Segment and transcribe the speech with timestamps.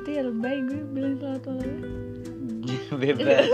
[0.00, 1.72] gitu ya lebay gue bilang selamat malam.
[3.04, 3.48] bebas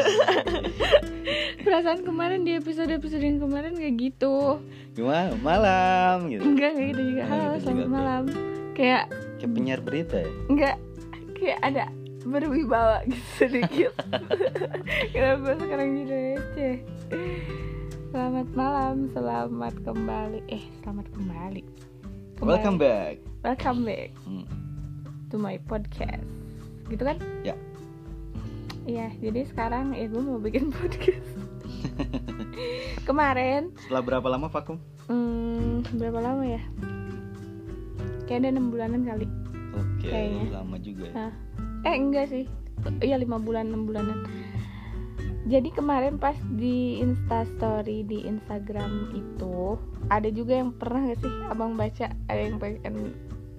[1.66, 4.62] Perasaan kemarin di episode-episode yang kemarin kayak gitu.
[4.94, 7.22] gimana malam gitu Enggak kayak gitu juga.
[7.26, 7.90] Halo, gitu selamat juga.
[7.90, 8.22] malam.
[8.78, 9.04] Kayak
[9.42, 10.76] kayak penyiar berita ya enggak
[11.36, 11.84] kayak ada
[12.22, 13.92] berwibawa gitu sedikit.
[15.14, 16.76] Kenapa sekarang jadi receh?
[18.14, 20.40] Selamat malam, selamat kembali.
[20.46, 21.62] Eh, selamat kembali.
[22.38, 22.46] Kembali.
[22.46, 24.10] welcome back Welcome back.
[24.22, 24.65] Hmm.
[25.28, 26.26] To my podcast.
[26.86, 27.18] Gitu kan?
[27.42, 27.54] Ya.
[28.86, 31.26] iya jadi sekarang ya gue mau bikin podcast.
[33.02, 33.74] Kemarin.
[33.82, 34.78] Setelah berapa lama vakum?
[35.06, 36.62] Hmm, berapa lama ya?
[38.26, 39.26] Kayak ada enam bulanan kali.
[39.74, 40.44] Oke Kayaknya.
[40.54, 41.14] lama juga ya.
[41.14, 41.32] Nah.
[41.86, 42.44] eh enggak sih.
[43.02, 44.26] Iya lima bulan enam bulanan.
[45.46, 49.78] Jadi kemarin pas di instastory di Instagram itu
[50.10, 53.14] ada juga yang pernah gak sih abang baca ada yang pengen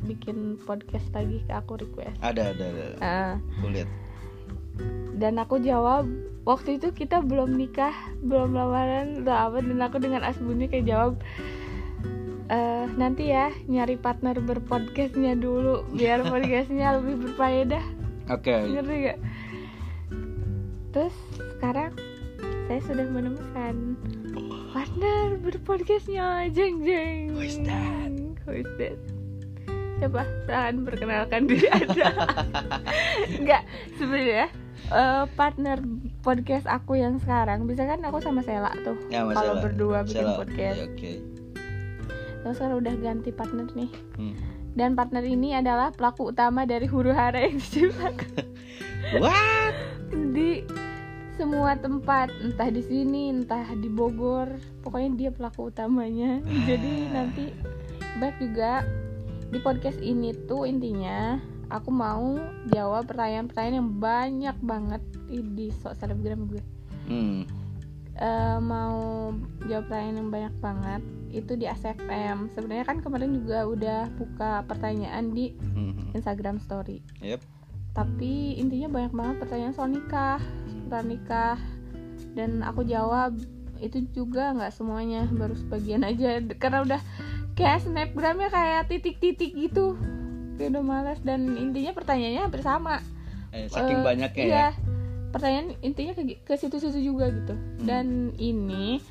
[0.08, 2.16] bikin podcast lagi ke aku request.
[2.24, 2.86] Ada ada ada.
[3.04, 3.34] Ah.
[3.60, 3.90] aku lihat.
[5.18, 6.08] Dan aku jawab
[6.48, 11.14] waktu itu kita belum nikah belum lamaran udah apa dan aku dengan asbuni kayak jawab
[12.48, 17.84] "Eh, nanti ya nyari partner berpodcastnya dulu biar podcastnya lebih berfaedah.
[18.32, 18.56] Oke.
[18.56, 19.20] Ngerti gak
[20.96, 21.14] terus
[21.60, 21.94] sekarang
[22.66, 23.94] saya sudah menemukan
[24.72, 27.36] partner berpodcastnya jeng jeng.
[27.36, 28.12] Who is that?
[28.48, 29.17] Who is that?
[29.98, 32.10] Siapa silahkan perkenalkan diri anda.
[33.42, 33.62] Enggak,
[33.98, 34.48] sebenarnya
[34.94, 35.78] eh, partner
[36.22, 38.98] podcast aku yang sekarang bisa kan aku sama Sela tuh?
[39.10, 40.38] Ya kalau berdua bikin Salah.
[40.38, 40.78] podcast.
[40.78, 41.12] Ya, oke.
[42.46, 43.92] Terus sekarang udah ganti partner nih.
[44.18, 44.38] Hmm.
[44.78, 48.46] dan partner ini adalah pelaku utama dari huru hara yang diciptakan.
[49.26, 49.74] What?
[50.14, 50.62] Di
[51.34, 54.54] semua tempat entah di sini entah di Bogor
[54.86, 56.46] pokoknya dia pelaku utamanya.
[56.70, 57.50] Jadi nanti
[58.22, 58.86] baik juga
[59.48, 62.40] di podcast ini tuh intinya aku mau
[62.72, 66.64] jawab pertanyaan-pertanyaan yang banyak banget di, sok selebgram gue
[67.08, 67.42] hmm.
[68.18, 69.30] Eh, mau
[69.70, 75.38] jawab pertanyaan yang banyak banget itu di ASFM sebenarnya kan kemarin juga udah buka pertanyaan
[75.38, 76.18] di Hmm.
[76.18, 77.46] Instagram Story Yep.
[77.94, 81.58] tapi intinya banyak banget pertanyaan soal nikah seputar nikah
[82.34, 83.38] dan aku jawab
[83.78, 87.02] itu juga nggak semuanya baru sebagian aja karena udah
[87.58, 89.98] kayak snapgramnya kayak titik-titik gitu.
[90.56, 93.02] Kayak udah males dan intinya pertanyaannya hampir sama.
[93.52, 94.56] Eh, saking Eh, banyaknya iya.
[94.56, 94.70] ya
[95.28, 97.54] pertanyaan intinya ke, ke situ-situ juga gitu.
[97.54, 97.84] Hmm.
[97.84, 98.08] dan
[98.40, 99.04] ini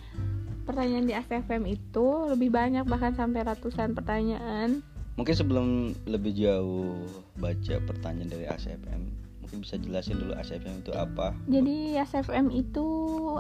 [0.66, 4.82] pertanyaan di ASFM itu lebih banyak bahkan sampai ratusan pertanyaan.
[5.16, 5.68] Mungkin sebelum
[6.04, 6.98] lebih jauh
[7.38, 12.86] baca pertanyaan dari ACFM mungkin bisa jelasin dulu ACFM itu apa Jadi SFM itu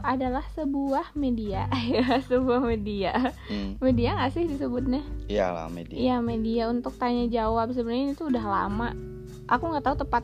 [0.00, 3.34] adalah sebuah media, ya sebuah media.
[3.50, 3.82] hmm.
[3.82, 5.02] Media nggak sih disebutnya?
[5.26, 7.74] iyalah media Iya media untuk tanya jawab.
[7.74, 8.94] Sebenarnya itu udah lama.
[9.50, 10.22] Aku nggak tahu tepat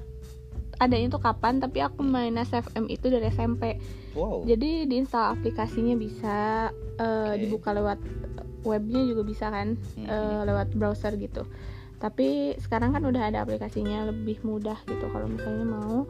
[0.78, 3.82] adanya itu kapan, tapi aku main SFM itu dari SMP.
[4.14, 7.38] wow Jadi diinstal aplikasinya bisa, eh, Oke.
[7.40, 7.98] dibuka lewat
[8.62, 10.06] webnya juga bisa kan, Mhm.
[10.06, 11.42] eh, lewat browser gitu.
[12.02, 16.02] Tapi sekarang kan udah ada aplikasinya lebih mudah gitu kalau misalnya mau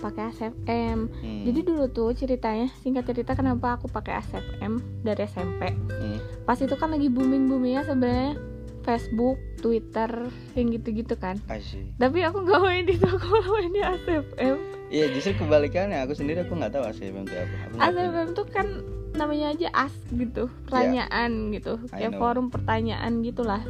[0.00, 1.10] pakai SFM.
[1.10, 1.42] Hmm.
[1.44, 5.68] Jadi dulu tuh ceritanya singkat cerita kenapa aku pakai ASFM dari SMP.
[5.68, 6.18] Hmm.
[6.48, 8.40] Pas itu kan lagi booming boomingnya sebenarnya
[8.88, 10.08] Facebook, Twitter,
[10.56, 11.36] yang gitu-gitu kan.
[11.60, 11.92] See.
[12.00, 14.56] Tapi aku nggak main di toko, aku main di ASFM.
[14.88, 17.56] Iya justru kebalikannya aku sendiri aku nggak tahu ACFM itu apa.
[17.68, 17.74] Aku.
[17.76, 18.66] ASFM tuh kan
[19.12, 23.60] namanya aja as gitu, pertanyaan gitu, I kayak forum pertanyaan gitulah.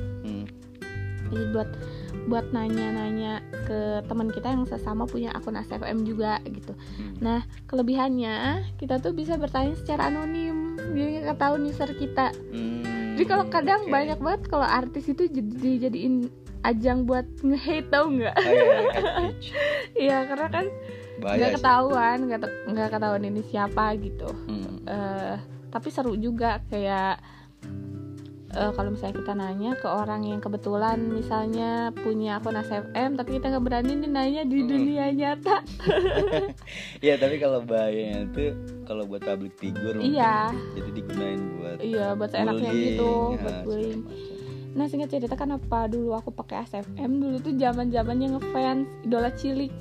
[1.29, 1.71] Buat
[2.29, 6.77] buat nanya-nanya ke teman kita yang sesama punya akun ASFM juga gitu.
[6.77, 7.17] Hmm.
[7.25, 12.33] Nah, kelebihannya kita tuh bisa bertanya secara anonim, jadi nggak tahu user kita.
[12.53, 13.91] Hmm, Jadi kalau kadang oke.
[13.91, 16.29] banyak banget kalau artis itu jadi dijadiin
[16.63, 18.37] ajang buat nge-hate tau nggak?
[18.37, 19.49] Oh, iya, catfish.
[20.09, 20.67] Iya karena kan
[21.19, 22.19] nggak ketahuan,
[22.71, 24.31] nggak ketahuan ini siapa gitu.
[24.47, 24.79] Hmm.
[24.87, 25.35] Eh,
[25.69, 27.19] tapi seru juga kayak
[28.51, 33.51] eh, kalau misalnya kita nanya ke orang yang kebetulan misalnya punya akun ASFM tapi kita
[33.51, 34.69] nggak berani nih nanya di Hmm.
[34.69, 35.57] dunia nyata.
[37.05, 38.53] Iya tapi kalau bahayanya itu
[38.83, 40.51] kalau buat public figure Iya.
[40.73, 44.03] jadi digunain buat Iya buat enaknya bullying, gitu, ya, buat segala bullying.
[44.71, 49.73] Nah singkat cerita kenapa dulu aku pakai ASFM dulu tuh zaman zamannya ngefans idola cilik.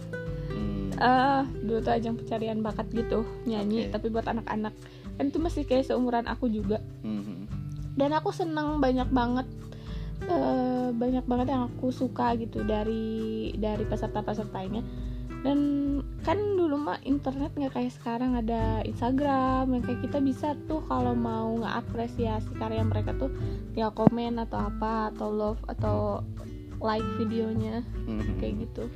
[0.49, 0.89] Hmm.
[0.93, 3.93] eh dulu tuh ajang pencarian bakat gitu nyanyi Oke.
[3.93, 4.73] tapi buat anak-anak
[5.13, 7.36] kan itu masih kayak seumuran aku juga Hmm.
[7.97, 9.47] Dan aku seneng banyak banget
[10.25, 14.81] eh banyak banget yang aku suka gitu dari dari peserta-pesertanya
[15.45, 15.59] dan
[16.25, 21.13] kan dulu mah internet nggak kayak sekarang ada Instagram yang kayak kita bisa tuh kalau
[21.13, 23.29] mau ngeapresiasi karya mereka tuh
[23.71, 26.25] tinggal komen atau apa atau love atau
[26.81, 28.41] like videonya Mhm.
[28.41, 28.89] kayak gitu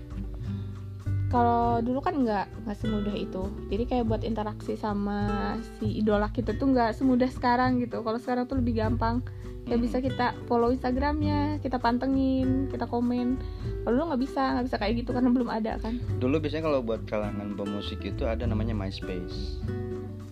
[1.31, 3.47] kalau dulu kan nggak nggak semudah itu.
[3.71, 8.03] Jadi kayak buat interaksi sama si idola kita tuh nggak semudah sekarang gitu.
[8.03, 9.23] Kalau sekarang tuh lebih gampang.
[9.61, 9.85] Kayak Mhm.
[9.87, 13.39] bisa kita follow instagramnya kita pantengin kita komen.
[13.87, 16.01] Kalau dulu nggak bisa nggak bisa kayak gitu karena belum ada kan.
[16.19, 19.61] Dulu biasanya kalau buat kalangan pemusik itu ada namanya MySpace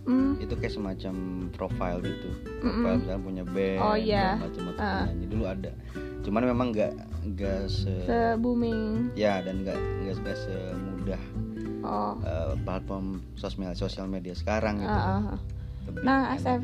[0.09, 1.13] Hmm, itu kayak semacam
[1.51, 2.29] profile gitu
[2.59, 4.27] profile misalnya punya band Oh, iya.
[4.35, 5.05] macam macam Ah.
[5.05, 5.71] penyanyi dulu ada
[6.19, 6.93] cuman memang nggak
[7.29, 11.21] nggak se, se booming ya dan nggak nggak semudah
[11.81, 15.37] oh eh, platform sosial sosial media sekarang gitu ah.
[15.85, 16.33] Lebih nah.
[16.33, 16.61] ASF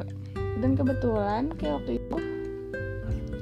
[0.57, 2.17] dan kebetulan kayak waktu itu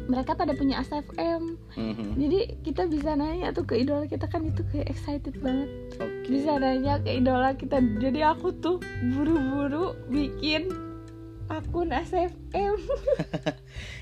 [0.04, 2.20] mereka pada punya ASFM Mhm.
[2.20, 6.13] jadi kita bisa nanya tuh ke idola kita kan itu kayak excited banget Oke.
[6.26, 8.78] Bisa nanya ke idola kita jadi aku tuh
[9.12, 10.72] buru-buru bikin
[11.48, 12.76] akun ASFM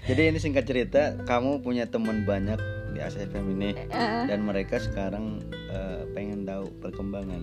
[0.02, 2.58] Jadi ini singkat cerita, kamu punya teman banyak
[2.92, 7.42] di ASFM ini Eh, dan mereka sekarang eh, pengen tahu perkembangan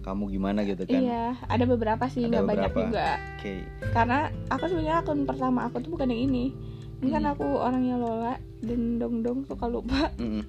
[0.00, 0.98] kamu gimana gitu kan?
[0.98, 3.62] iya ada beberapa sih nggak banyak juga Oke.
[3.90, 6.44] karena aku sebenarnya akun pertama aku tuh bukan yang ini
[6.98, 7.32] ini kan Hmm.
[7.32, 10.42] aku orangnya Lola dan dong dong suka lupa Mm-mm.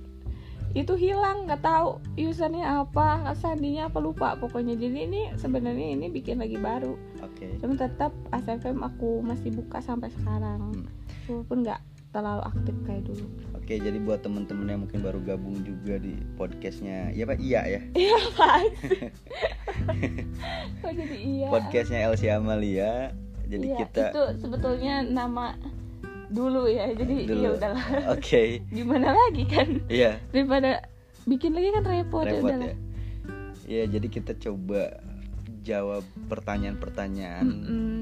[0.73, 4.73] Itu hilang nggak tahu usernya apa sandinya apa lupa pokoknya.
[4.73, 6.97] Jadi ini sebenarnya ini bikin lagi baru.
[7.21, 7.55] Oke.
[7.61, 10.73] cuma tetap ASFM aku masih buka sampai sekarang.
[10.73, 10.89] Hmm.
[11.23, 11.79] walaupun nggak
[12.13, 13.25] terlalu aktif kayak dulu.
[13.57, 17.81] Oke, jadi buat temen-temen yang mungkin baru gabung juga di podcastnya, iya pak, iya ya,
[18.05, 18.65] iya sih
[20.83, 21.47] kok jadi iya?
[21.49, 23.15] Podcastnya Elsie Amalia.
[23.49, 25.57] Jadi Iya, kita, itu sebetulnya nama
[26.33, 27.39] dulu ya jadi Dulu.
[27.39, 28.43] ya udahlah oke,
[28.77, 30.81] gimana lagi kan iya daripada
[31.23, 32.75] bikin lagi kan repot, ya repot udahlah ya.
[33.63, 34.99] Iya, jadi kita coba
[35.63, 37.95] jawab pertanyaan-pertanyaan Mm-mm.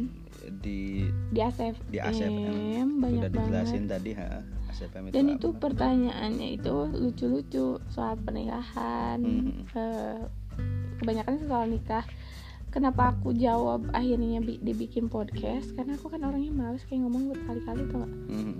[0.57, 4.30] di di ASFM, di ASFM banyak sudah dijelasin banget tadi ha
[4.68, 5.36] ASFM itu dan apa.
[5.36, 9.51] itu pertanyaannya itu lucu-lucu soal pernikahan Mhm.
[9.69, 10.19] eh,
[10.98, 12.06] kebanyakan soal nikah
[12.71, 15.75] kenapa aku jawab akhirnya bi- dibikin podcast?
[15.75, 18.07] Karena aku kan orangnya males kayak ngomong berkali-kali tuh?
[18.27, 18.51] Mhm.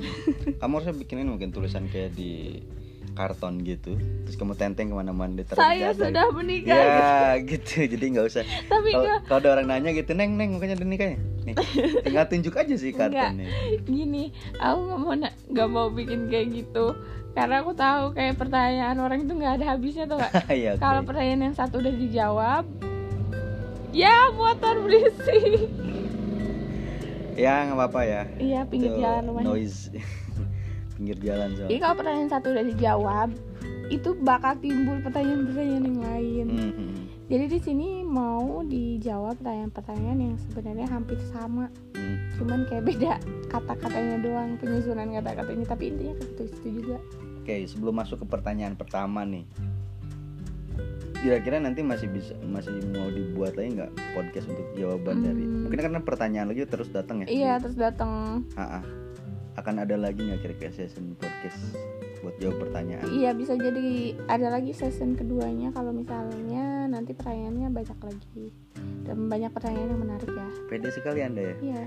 [0.60, 2.60] kamu harusnya bikinin mungkin tulisan kayak di
[3.12, 3.96] karton gitu.
[4.24, 7.84] Terus kamu tenteng ke mana-mana di saya sudah menikah ya gitu.
[7.92, 8.44] Jadi nggak usah.
[8.68, 11.18] Tapi kalau enggak kalau ada orang nanya gitu neng neng makanya udah nikahnya?
[11.42, 11.56] Nih
[12.06, 13.50] tinggal tunjuk aja sih kartonnya
[13.82, 14.30] gini
[14.62, 15.14] aku nggak mau
[15.50, 16.94] nggak mau bikin kayak gitu.
[17.32, 20.84] Karena aku tahu kayak pertanyaan orang itu nggak ada habisnya tuh nggak ya oke.
[20.84, 22.64] kalau pertanyaan yang satu udah dijawab
[23.92, 25.68] ya motor berisik.
[27.36, 28.22] Ya nggak apa-apa ya.
[28.38, 29.48] Iya pinggir Itu jalan rumahnya.
[29.48, 29.80] noise.
[31.02, 33.30] Pinggir jalan jadi soalnya kalau pertanyaan satu udah dijawab
[33.90, 36.48] itu bakal timbul pertanyaan-pertanyaan yang lain.
[36.48, 36.90] Mhm.
[37.26, 41.68] jadi di sini mau dijawab pertanyaan-pertanyaan yang sebenarnya hampir sama.
[41.96, 42.18] Hmm.
[42.36, 43.14] cuman kayak beda
[43.48, 45.66] kata-katanya doang penyusunan kata-katanya.
[45.66, 46.98] Tapi intinya ke situ juga.
[47.42, 49.46] Oke, sebelum masuk ke pertanyaan pertama nih,
[51.22, 55.46] kira-kira nanti masih bisa masih mau dibuat lagi nggak podcast untuk jawaban dari?
[55.46, 55.70] Hmm.
[55.70, 57.28] Mungkin karena pertanyaan lagi terus datang ya.
[57.30, 58.46] iya terus datang.
[59.54, 61.78] Akan ada lagi nggak kira-kira session podcast
[62.26, 63.06] buat jawab pertanyaan?
[63.10, 68.46] Iya bisa jadi ada lagi season keduanya kalau misalnya nanti pertanyaannya banyak lagi
[69.06, 70.48] dan banyak pertanyaan yang menarik ya.
[70.70, 71.56] Pede sekali anda ya.
[71.62, 71.84] Iya.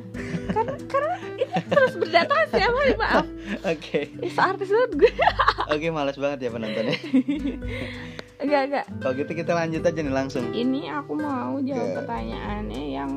[0.55, 3.27] kan karena ini terus berdatangan setiap hari maaf.
[3.75, 4.01] Oke,
[4.31, 5.13] so artis banget gue.
[5.75, 6.99] oke malas banget ya penontonnya.
[8.45, 8.87] enggak enggak.
[9.01, 10.45] Kalau gitu kita lanjut aja nih langsung.
[10.51, 11.97] Ini aku mau jawab Oke.
[11.99, 13.13] pertanyaannya yang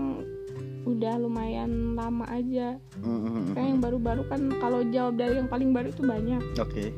[0.88, 2.79] udah lumayan lama aja.
[3.03, 3.51] Mhm.
[3.51, 6.41] Kayak yang baru-baru kan kalau jawab dari yang paling baru itu banyak.
[6.57, 6.96] Oke.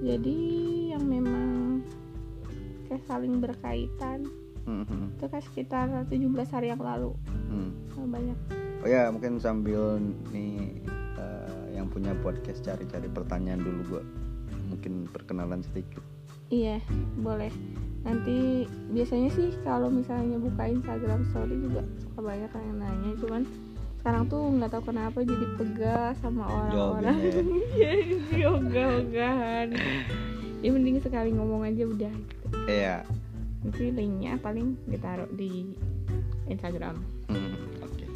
[0.00, 0.38] Jadi
[0.94, 1.82] yang memang
[2.86, 4.22] kayak saling berkaitan
[4.62, 5.18] Mhm.
[5.18, 7.14] itu kan sekitar 17 hari yang lalu.
[7.50, 7.70] Hmm.
[7.98, 8.38] Oh, banyak.
[8.82, 9.98] Oh ya mungkin sambil
[10.30, 10.78] nih
[11.16, 14.02] eh, yang punya podcast cari-cari pertanyaan dulu gua
[14.66, 16.02] mungkin perkenalan sedikit.
[16.46, 16.78] Iya,
[17.18, 17.50] boleh.
[18.06, 23.42] Nanti biasanya sih kalau misalnya buka Instagram story juga suka banyak yang nanya, cuman
[23.98, 27.18] sekarang tuh nggak tahu kenapa jadi pegas sama orang-orang.
[27.18, 27.92] Jawabinnya
[28.38, 29.68] Iya, ogah-ogahan.
[30.62, 32.14] Ya mending sekali ngomong aja udah.
[32.14, 32.46] Gitu.
[32.70, 33.02] Iya.
[33.66, 35.74] Nanti linknya paling ditaruh di
[36.46, 37.02] Instagram.
[37.26, 38.06] Hmm, Oke.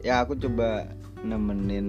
[0.00, 0.88] Ya aku coba
[1.20, 1.88] nemenin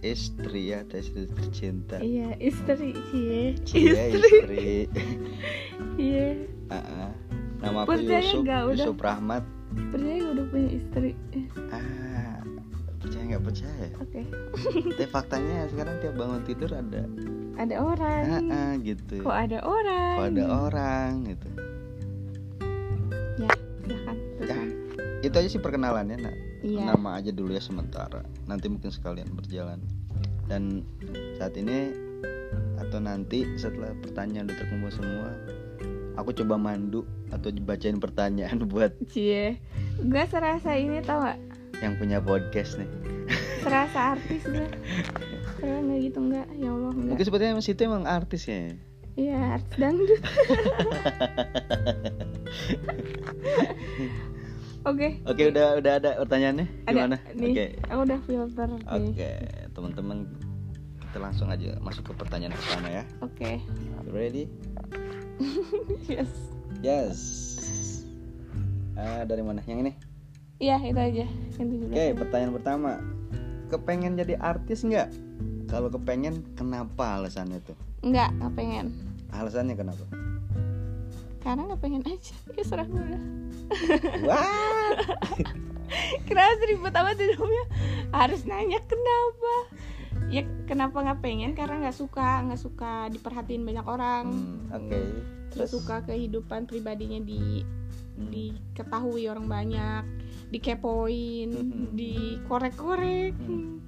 [0.00, 2.00] istri ya, istri tercinta.
[2.00, 2.96] Iya, istri.
[3.12, 3.40] Iya
[4.16, 4.88] istri.
[6.00, 6.28] Iya.
[6.72, 7.12] Ah, ah.
[7.60, 8.86] Nama aku Percaya Yusuf, nggak udah?
[8.88, 9.44] Yusuf Rahmat.
[9.92, 11.10] Percaya gak udah punya istri?
[11.70, 12.40] Ah,
[12.98, 13.86] percaya nggak percaya?
[14.00, 14.20] Oke.
[14.96, 17.04] Tapi faktanya sekarang tiap bangun tidur ada,
[17.60, 18.22] Ada orang.
[18.24, 19.20] ah, ah, gitu.
[19.20, 20.16] Kok ada orang?
[20.16, 21.48] Kok ada orang gitu.
[23.90, 24.16] silahkan
[24.46, 24.58] Ya,
[25.20, 26.94] itu aja sih perkenalannya nak iya.
[26.94, 28.24] Nama aja dulu ya sementara.
[28.48, 29.80] Nanti mungkin sekalian berjalan.
[30.46, 30.84] Dan
[31.38, 31.94] saat ini
[32.80, 35.30] atau nanti setelah pertanyaan udah terkumpul semua
[36.20, 39.56] aku coba mandu atau bacain pertanyaan buat cie.
[40.00, 41.38] Gue serasa ini tau gak
[41.80, 42.88] yang punya podcast nih.
[43.64, 44.68] Serasa artis gue
[45.60, 46.46] Padahal nggak gitu nggak?
[46.56, 47.08] Ya Allah nggak.
[47.12, 48.72] Mungkin sepertinya Mas itu emang artis ya?
[49.18, 50.22] Iya artis dangdut
[54.84, 55.08] oke.
[55.26, 56.66] Oke udah udah ada pertanyaannya?
[56.86, 56.92] Ada.
[56.92, 57.16] Gimana?
[57.32, 57.64] Oke.
[57.88, 59.30] aku udah filter oke
[59.72, 60.18] teman-teman
[61.00, 63.04] kita langsung aja masuk ke pertanyaan pertama ya.
[63.20, 63.58] Oke.
[64.06, 64.44] You ready?
[66.10, 66.30] Yes.
[66.84, 67.18] Yes.
[68.92, 69.64] Ah, dari mana?
[69.64, 69.92] Yang ini?
[70.60, 71.26] Iya itu aja.
[71.56, 72.92] Oke, 17 pertanyaan pertama.
[73.72, 75.08] Kepengen jadi artis nggak?
[75.72, 77.78] Kalau kepengen, kenapa alasannya tuh?
[78.00, 78.86] nggak nggak pengen.
[79.32, 80.04] Alasannya kenapa?
[81.40, 82.34] Karena nggak pengen aja.
[82.56, 83.22] Ya serah gue udah
[84.26, 84.92] Wah,
[86.28, 87.64] kenapa ribet amat hidupnya
[88.10, 89.54] harus nanya kenapa.
[90.30, 91.52] Ya kenapa nggak pengen?
[91.54, 94.24] Karena nggak suka nggak suka diperhatiin banyak orang.
[94.30, 95.00] Hmm, oke.
[95.50, 97.62] nggak suka kehidupan pribadinya di
[98.10, 98.28] Hmm.
[98.28, 100.04] diketahui orang banyak
[100.50, 101.96] dikepoin Mhm.
[101.96, 103.32] dikorek-korek.
[103.34, 103.80] Hmm.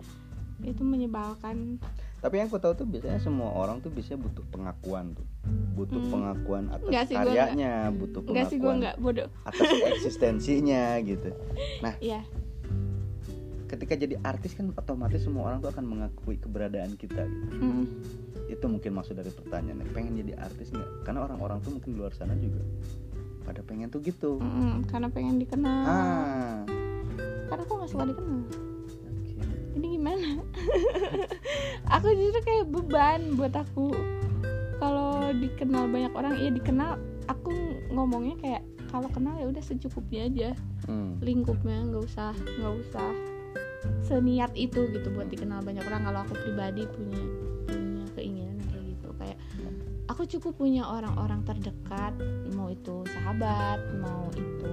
[0.63, 1.83] itu menyebalkan
[2.23, 5.27] Tapi yang aku tahu tuh biasanya semua orang tuh bisa butuh pengakuan tuh,
[5.75, 6.11] butuh Hmm.
[6.15, 11.35] pengakuan atas Enggak sih, gua karyanya, butuh enggak sih pengakuan nggak bodoh atas eksistensinya gitu.
[11.99, 12.23] ya
[13.67, 17.25] Ketika jadi artis kan otomatis semua orang tuh akan mengakui keberadaan kita.
[17.25, 17.57] Gitu.
[17.59, 17.85] mm,
[18.47, 19.91] Itu mungkin maksud dari pertanyaannya.
[19.91, 21.03] Pengen jadi artis nggak?
[21.03, 22.61] Karena orang-orang tuh mungkin di luar sana juga
[23.43, 24.39] pada pengen tuh gitu.
[24.39, 26.63] mm, karena pengen dikenal Ah,
[27.49, 28.41] karena aku nggak suka dikenal.
[29.77, 30.41] Ini gimana?
[31.99, 33.93] Aku justru kayak beban buat aku.
[34.83, 36.99] Kalau dikenal banyak orang iya dikenal
[37.31, 37.55] aku
[37.95, 40.51] ngomongnya kayak kalau kenal ya udah secukupnya aja.
[40.83, 41.15] Hmm.
[41.23, 43.11] lingkupnya nggak usah nggak usah
[44.03, 46.03] seniat itu gitu buat dikenal banyak orang.
[46.11, 47.23] Kalau aku pribadi punya
[47.71, 49.09] punya keinginan kayak gitu.
[49.17, 49.39] Kayak
[50.11, 52.13] aku cukup punya orang-orang terdekat
[52.53, 54.73] mau itu sahabat mau itu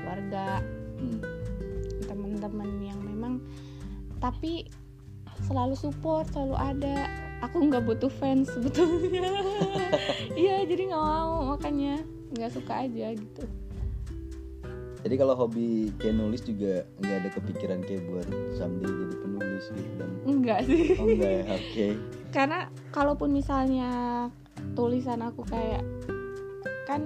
[0.00, 0.64] keluarga
[1.02, 1.18] Hmm.
[2.06, 3.42] teman-teman yang memang
[4.22, 4.70] tapi
[5.44, 7.10] selalu support selalu ada.
[7.42, 9.26] Aku nggak butuh fans sebetulnya.
[10.32, 12.00] Iya jadi nggak mau makanya
[12.32, 13.44] nggak suka aja gitu.
[15.02, 18.24] Jadi kalau hobi kayak nulis juga nggak ada kepikiran kayak buat
[18.54, 20.94] someday jadi penulis gitu dan enggak sih.
[20.96, 21.86] Oh enggak ya oke.
[22.30, 22.58] Karena
[22.94, 23.90] kalaupun misalnya
[24.72, 25.82] tulisan aku kayak
[26.86, 27.02] kan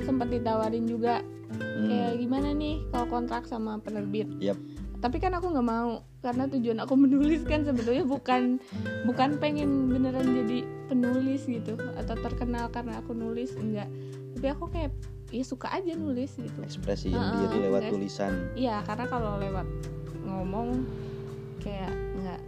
[0.00, 1.88] sempat ditawarin juga Hmm.
[1.88, 4.28] kayak gimana nih kalau kontrak sama penerbit?
[4.38, 4.60] Yap.
[4.98, 8.58] Tapi kan aku nggak mau karena tujuan aku menulis kan sebetulnya bukan
[9.06, 13.86] bukan pengen beneran jadi penulis gitu atau terkenal karena aku nulis enggak.
[14.34, 14.90] Tapi aku kayak
[15.30, 16.58] ya suka aja nulis gitu.
[16.64, 18.32] Ekspresi Heeh, diri lewat tulisan.
[18.58, 19.66] iya karena kalau lewat
[20.26, 20.82] ngomong
[21.62, 21.94] kayak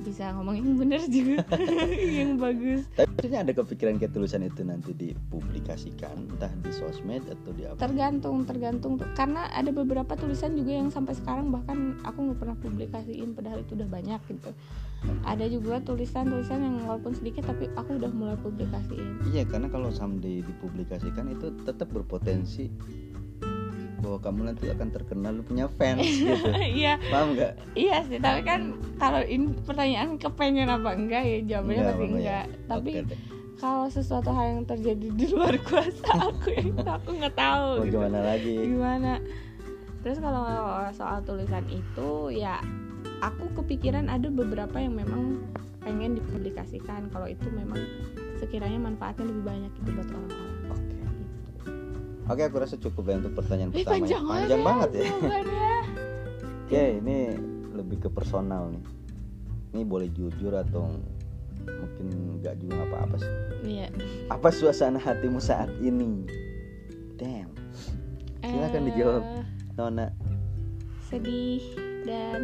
[0.00, 1.44] bisa ngomong yang bener juga
[2.18, 2.88] yang bagus.
[2.96, 7.78] Tapi ada kepikiran kayak tulisan itu nanti dipublikasikan entah di sosmed atau di apa?
[7.78, 8.96] Tergantung tergantung.
[8.96, 13.60] Tuh karena ada beberapa tulisan juga yang sampai sekarang bahkan aku nggak pernah publikasiin padahal
[13.60, 14.50] itu udah banyak gitu.
[15.24, 19.32] Ada juga tulisan-tulisan yang walaupun sedikit tapi aku udah mulai publikasiin.
[19.32, 22.68] Iya karena kalau someday dipublikasikan itu tetap berpotensi
[24.00, 26.48] bahwa kamu nanti akan terkenal lu punya fans gitu.
[26.56, 26.96] Iya.
[27.12, 27.52] Paham nggak?
[27.76, 28.60] Iya sih tapi kan
[28.96, 32.16] kalau ini pertanyaan kepengen apa enggak ya jawabannya pasti Bang, ya.
[32.16, 32.44] enggak.
[32.66, 33.18] Tapi deh.
[33.60, 36.64] kalau sesuatu hal yang terjadi di luar kuasa aku ya
[36.96, 37.92] aku nggak tahu mau gitu.
[38.00, 38.54] gimana lagi?
[38.64, 39.12] Gimana?
[40.00, 40.42] Terus kalau
[40.96, 42.58] soal tulisan itu ya
[43.20, 45.44] aku kepikiran ada beberapa yang memang
[45.84, 47.12] pengen dipublikasikan.
[47.12, 47.80] Kalau itu memang
[48.40, 50.59] sekiranya manfaatnya lebih banyak gitu buat orang-orang
[52.30, 53.94] oke aku rasa cukup ya untuk pertanyaan pertama ya.
[53.98, 55.68] panjang, panjang banget ya jawabannya.
[56.62, 57.16] Oke, ini
[57.72, 58.84] lebih ke personal nih.
[59.70, 60.86] Ini boleh jujur atau
[61.60, 62.06] mungkin
[62.38, 63.32] nggak juga apa-apa sih.
[63.64, 63.86] Iya.
[64.28, 66.22] Apa suasana hatimu saat ini?
[67.14, 67.50] Damn,
[68.40, 69.22] Silakan Eh, dijawab.
[69.74, 70.06] Nona.
[71.02, 71.58] sedih
[72.06, 72.38] dan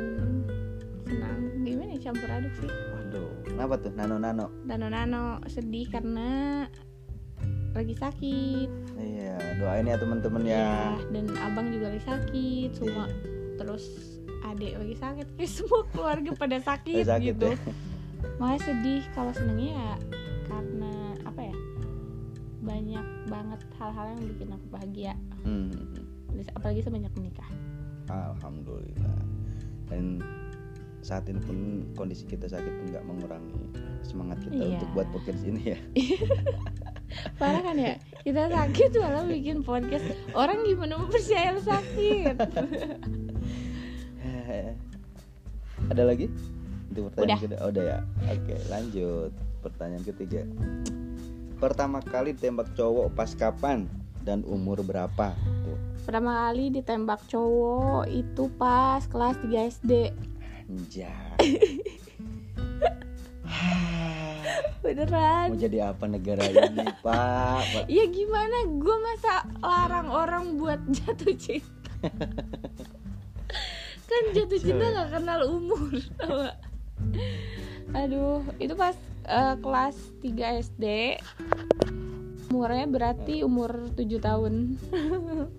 [1.00, 3.94] senang gimana ya campur aduk sih Waduh, kenapa tuh?
[3.94, 4.50] Nano-nano.
[4.66, 6.66] nano nano sedih karena
[7.76, 10.56] lagi sakit Iya, doain ya teman-teman ya.
[10.56, 10.76] ya
[11.10, 13.16] dan abang juga lagi sakit semua Iya.
[13.56, 13.84] terus
[14.42, 17.58] adik lagi sakit Terus semua keluarga pada sakit, sakit gitu ya.
[18.40, 19.92] makanya sedih kalau senengnya ya
[20.46, 20.92] karena
[21.22, 21.56] apa ya
[22.58, 25.70] banyak banget hal-hal yang bikin aku bahagia Hmm.
[26.52, 27.46] apalagi semenjak menikah
[28.06, 29.18] Alhamdulillah.
[29.86, 30.18] Dan
[31.06, 33.54] saat ini pun kondisi kita sakit pun nggak mengurangi
[34.02, 34.74] semangat kita Iya.
[34.74, 35.78] untuk buat podcast ini ya.
[37.38, 37.94] parah kan ya?
[38.26, 40.02] Kita sakit malah bikin podcast.
[40.34, 42.34] Orang gimana mau percaya lu sakit?
[45.86, 46.26] Ada lagi?
[46.90, 47.38] Itu pertanyaan Udah.
[47.38, 47.98] kedua oh, udah ya.
[48.34, 49.30] Oke lanjut.
[49.62, 50.42] Pertanyaan ketiga.
[51.62, 53.86] Pertama kali tembak cowok pas kapan?
[54.26, 55.38] Dan umur berapa?
[55.62, 55.78] Tuh.
[56.02, 59.92] Pertama kali ditembak cowok itu pas kelas 3 SD
[60.66, 61.38] anjay.
[64.82, 65.50] Beneran.
[65.50, 68.70] Mau jadi apa negara ini pak, ya gimana?
[68.78, 71.90] Gue masa larang orang buat jatuh cinta.
[74.06, 76.56] Kan jatuh cinta nggak kenal umur tau gak?
[77.94, 78.98] aduh itu pas
[79.30, 80.84] eh, kelas 3 SD
[82.50, 84.54] umurnya berarti umur 7 tahun.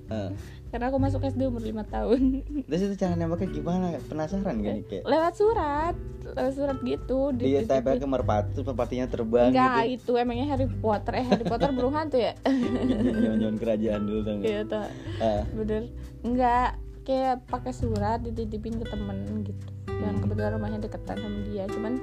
[0.07, 0.31] Eh,
[0.67, 2.21] karena aku masuk SD umur 5 tahun.
[2.67, 3.85] Terus itu cara nembaknya gimana?
[4.03, 5.95] Penasaran gak nih kayak lewat surat.
[6.27, 7.71] Lewat surat gitu dia dititipin.
[7.71, 9.95] tempel ke merpati terus merpatinya terbang Enggak, gitu.
[9.95, 11.13] itu emangnya Harry Potter.
[11.13, 12.35] Eh Harry Potter belum hantu ya?
[13.23, 14.83] Nyon-nyon kerajaan dulu dong Iya tuh
[15.17, 15.87] Ah, bener.
[16.21, 19.65] Enggak kayak pakai surat dititipin ke temen gitu.
[19.87, 20.21] Yang Hmm.
[20.21, 21.93] kebetulan rumahnya deketan sama dia cuman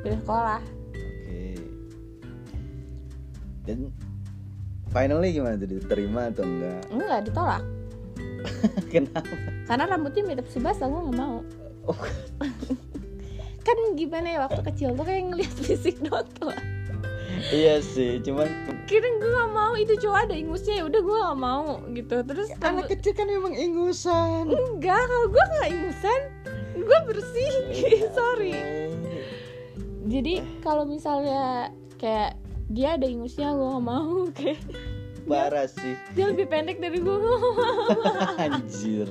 [0.00, 0.60] beda sekolah.
[0.96, 1.44] Oke.
[3.66, 3.78] Dan
[4.88, 5.68] finally gimana tuh?
[5.68, 7.62] Diterima atau enggak enggak ditolak
[8.92, 9.34] kenapa?
[9.66, 11.42] Karena rambutnya mirip Subasa gue nggak mau.
[11.86, 12.00] Oh,
[13.66, 16.54] kan gimana ya waktu kecil tuh kayak ngeliat fisik Noto
[17.50, 18.46] iya sih cuman
[18.86, 22.16] kira gue nggak mau itu cowok ada ingusnya ya udah gue nggak mau gitu.
[22.22, 24.50] Terus anak rambut- kecil kan memang ingusan.
[24.50, 26.20] Enggak kalau gue nggak ingusan
[26.76, 27.52] gue bersih
[28.12, 28.54] sorry.
[30.06, 32.36] jadi kalau misalnya kayak
[32.70, 34.60] dia ada ingusnya gue gak mau kayak
[35.26, 35.94] parah sih.
[36.12, 37.16] Dia lebih pendek dari gue
[38.40, 39.08] anjir.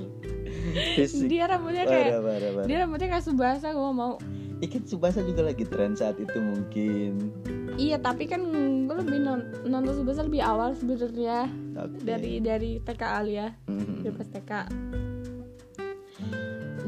[0.96, 2.50] Fisik dia rambutnya kayak parah parah.
[2.54, 4.16] parah dia rambutnya kayak subasa gue mau.
[4.58, 7.30] Ikan subasa juga lagi tren saat itu mungkin.
[7.76, 8.40] Iya tapi kan
[8.82, 11.52] gue lebih non- nonton subasa lebih awal sebenarnya.
[11.76, 12.00] Oke.
[12.02, 14.00] dari dari TK Alia Mhm.
[14.02, 14.52] dari pas TK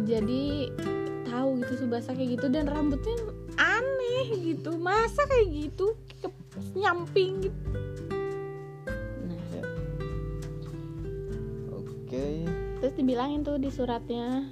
[0.04, 0.72] jadi
[1.28, 3.16] tahu gitu subasa kayak gitu dan rambutnya
[3.58, 4.80] aneh gitu.
[4.80, 5.92] Masa kayak gitu?
[6.18, 6.32] Ke
[6.74, 7.60] nyamping gitu
[12.18, 12.50] oke.
[12.78, 14.50] Terus dibilangin tuh di suratnya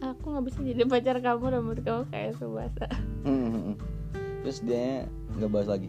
[0.00, 2.88] aku nggak bisa jadi pacar kamu rambut kamu kayak subasa
[3.20, 3.76] Mhm.
[4.40, 5.04] terus dia
[5.36, 5.88] nggak bahas lagi?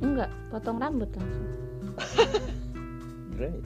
[0.00, 1.48] Enggak potong rambut langsung.
[3.36, 3.60] Great.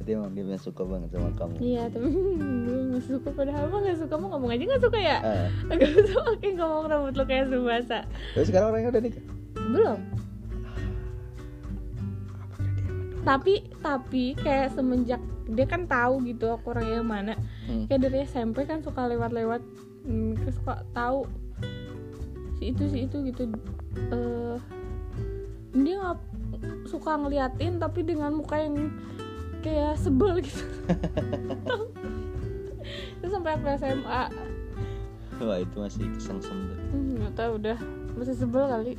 [0.00, 1.54] Jadi emang dia suka banget sama kamu.
[1.60, 2.08] Iya tapi
[2.64, 3.28] gue nggak suka.
[3.30, 5.16] Padahal mah nggak suka mau ngomong aja nggak suka ya?
[5.20, 7.98] Ah, agak suka oke ngomong rambut lo kayak subasa
[8.32, 9.24] terus sekarang orangnya udah nikah?
[9.54, 9.98] Belum
[13.24, 17.34] tapi tapi kayak semenjak dia kan tahu gitu aku orangnya yang mana.
[17.64, 17.88] Hmm.
[17.88, 19.64] kayak dari SMP kan suka lewat-lewat
[20.04, 21.24] hmm, terus suka tahu
[22.60, 23.48] si itu si itu gitu.
[24.12, 24.56] Eh
[25.74, 26.18] dia nggak
[26.86, 28.92] suka ngeliatin tapi dengan muka yang
[29.64, 30.64] kayak sebel gitu.
[33.24, 34.22] Terus sampai aku SMA
[35.42, 36.78] wah itu masih kesengsem tuh.
[36.92, 37.78] Hmm, nggak tahu udah.
[38.14, 38.92] Masih sebel kali.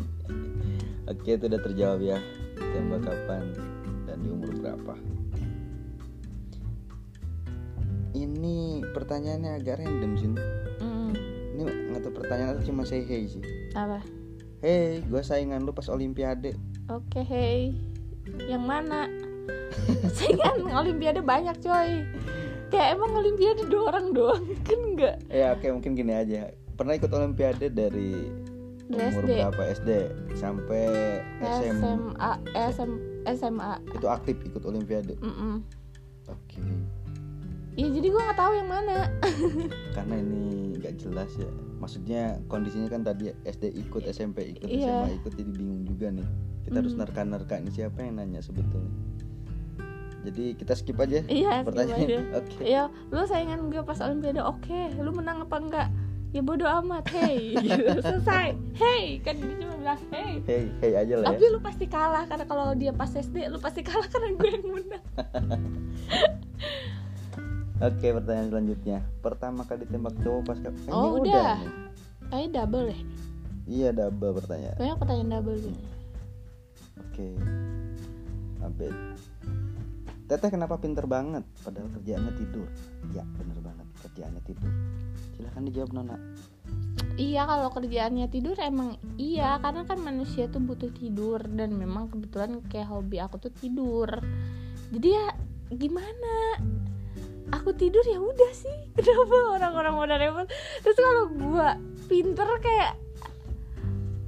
[1.07, 2.19] Oke itu udah terjawab ya.
[2.57, 3.74] Tembak kapan
[4.15, 4.95] dan di umur berapa
[8.15, 10.31] ini pertanyaannya agak random sih
[10.79, 11.11] Hmm,
[11.51, 13.43] ini nggak tahu pertanyaan atau cuma say hey sih
[13.75, 13.99] apa
[14.59, 17.73] hey gue saingan lu pas olimpiade Oke, hey.
[18.45, 19.09] Yang mana?
[20.17, 22.05] Saingan olimpiade banyak, coy.
[22.69, 25.15] Kayak emang olimpiade dua orang doang kan enggak?
[25.27, 28.29] ya oke mungkin gini aja pernah ikut olimpiade dari
[28.85, 29.33] umur SD.
[29.33, 29.89] berapa SD
[30.37, 30.85] sampai
[31.41, 32.91] SM SMA, SM,
[33.27, 33.71] SMA.
[33.91, 35.65] itu aktif ikut olimpiade Mm-mm.
[36.27, 36.61] oke
[37.75, 39.03] Ya jadi gue nggak tahu yang mana.
[39.95, 40.43] karena ini
[40.77, 45.03] nggak jelas ya maksudnya kondisinya kan tadi SD ikut SMP ikut Iya.
[45.03, 46.23] SMA ikut jadi bingung juga nih
[46.63, 47.03] kita harus Hmm.
[47.03, 48.95] nerka-nerka ini siapa yang nanya sebetulnya
[50.23, 54.41] jadi kita skip aja Iya, pertanyaan oke Ya, lu saingan gue pas olimpiade.
[54.41, 55.87] Oke, lu menang apa enggak?
[56.35, 57.55] Ya bodo amat, hey.
[57.55, 57.95] Gitu.
[58.03, 58.59] Selesai.
[58.75, 60.33] Hey, kan dia cuma bilang hey.
[60.43, 63.55] hey hey aja lah Tapi ya lu pasti kalah karena kalau dia pas SD lu
[63.55, 65.05] pasti kalah karena gue yang menang.
[67.81, 71.55] oke pertanyaan selanjutnya pertama kali tembak cowok pas kap eh, Oh, udah.
[71.55, 71.71] nih.
[72.25, 73.01] Kayaknya double deh.
[73.65, 75.81] iya double pertanyaan Kayaknya pertanyaan double gitu.
[76.97, 77.27] oke
[78.61, 78.99] update
[80.25, 82.67] Teteh kenapa pinter banget padahal kerjaannya tidur
[83.11, 83.84] ya bener banget
[84.15, 84.71] kerjaannya tidur
[85.35, 86.17] silahkan dijawab Nona
[87.15, 92.59] Iya kalau kerjaannya tidur emang iya karena kan manusia tuh butuh tidur dan memang kebetulan
[92.67, 94.19] kayak hobi aku tuh tidur.
[94.91, 95.31] Jadi ya
[95.71, 96.59] gimana?
[97.55, 98.79] Aku tidur ya udah sih.
[98.99, 100.47] Kenapa orang-orang pada repot?
[100.83, 101.79] Terus kalau gua
[102.11, 102.99] pinter kayak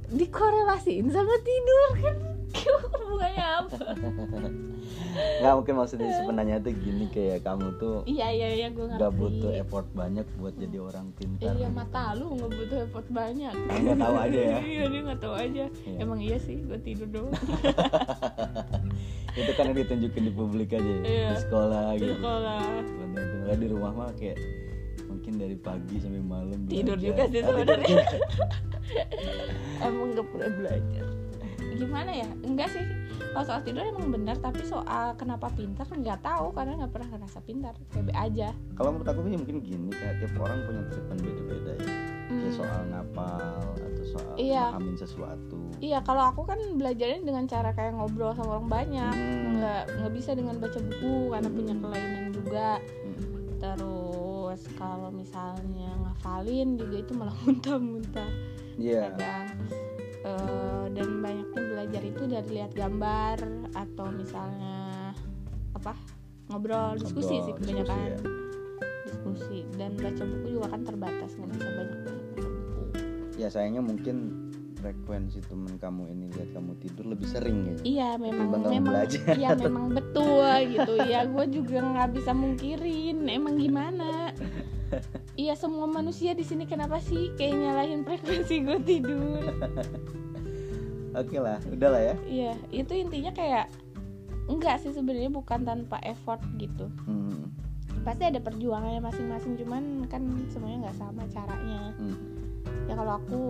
[0.08, 2.16] dikorelasiin sama tidur kan
[2.54, 3.76] hubungannya apa?
[5.38, 8.98] Nggak mungkin maksudnya sebenarnya tuh gini kayak kamu tuh iya iya iya gue ngerti.
[8.98, 11.52] nggak butuh effort banyak buat jadi orang pintar.
[11.54, 13.52] Iya mata lu nggak butuh effort banyak.
[13.52, 14.58] Nggak tahu aja ya?
[14.58, 15.64] Iya dia nggak tahu aja.
[15.68, 15.96] Iya.
[15.98, 17.34] emang iya sih gue tidur doang.
[19.34, 21.28] Itu kan yang ditunjukin di publik aja ya, Iya.
[21.30, 22.14] di sekolah di gitu.
[22.16, 22.62] sekolah.
[22.82, 24.38] Bener-bener di rumah mah kayak
[25.06, 27.06] mungkin dari pagi sampai malam Tidur belajar.
[27.06, 27.96] juga sih sebenarnya.
[29.80, 31.04] emang nggak pernah belajar
[31.78, 32.82] gimana ya enggak sih
[33.30, 37.38] kalau soal tidur emang benar tapi soal kenapa pintar nggak tahu karena nggak pernah ngerasa
[37.40, 41.72] pintar bebe aja kalau menurut aku sih mungkin gini kayak tiap orang punya treatment beda-beda
[41.72, 42.52] ya kayak Hmm.
[42.52, 43.40] soal ngapal
[43.72, 44.64] atau soal Iya.
[44.70, 49.56] memahami sesuatu Iya, kalau aku kan belajarnya dengan cara kayak ngobrol sama orang banyak, Hmm.
[49.56, 51.82] nggak nggak bisa dengan baca buku karena punya Hmm.
[51.82, 52.70] kelainan juga.
[52.82, 53.16] Hmm.
[53.56, 58.30] Terus kalau misalnya ngafalin juga itu malah muntah-muntah
[58.76, 59.48] Iya kadang.
[60.18, 63.38] Eh, dan banyaknya belajar itu dari lihat gambar
[63.70, 65.14] atau misalnya
[65.72, 65.94] apa
[66.50, 68.18] ngobrol diskusi sih Ngobrol, kebanyakan diskusi ya.
[69.06, 72.82] diskusi dan baca buku juga kan terbatas nggak bisa banyak banyak baca buku.
[73.38, 74.16] ya sayangnya mungkin
[74.74, 79.22] frekuensi temen kamu ini lihat kamu tidur lebih sering ya Iya memang memang belajar.
[79.38, 84.34] iya memang betul gitu ya gue juga nggak bisa mungkirin emang gimana
[85.38, 89.42] Iya semua manusia di sini kenapa sih kayak nyalahin frekuensi gue tidur?
[91.14, 92.14] Oke lah udah lah ya.
[92.26, 93.70] Iya itu intinya kayak
[94.48, 96.88] enggak sih sebenarnya bukan tanpa effort gitu.
[97.06, 97.52] Hmm.
[98.06, 101.92] pasti ada perjuangannya masing-masing cuman kan semuanya nggak sama caranya.
[101.98, 102.16] Hmm.
[102.88, 103.42] ya kalau aku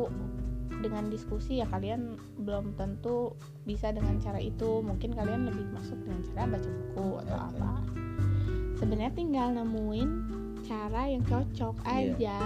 [0.83, 4.83] dengan diskusi ya kalian belum tentu bisa dengan cara itu.
[4.83, 7.73] Mungkin kalian lebih masuk dengan cara baca buku atau apa.
[8.79, 10.11] Sebenarnya tinggal nemuin
[10.69, 12.13] cara yang cocok Iya.
[12.13, 12.37] aja.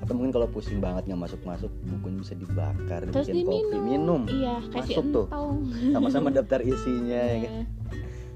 [0.00, 3.82] Atau mungkin kalau pusing banget nggak masuk masuk bukunya bisa dibakar terus kopi diminum.
[3.82, 4.22] minum.
[4.26, 5.26] Iya kasih Masuk tuh.
[5.26, 5.56] entong.
[5.90, 7.52] Sama-sama daftar isinya ya kan?
[7.54, 7.66] Nah,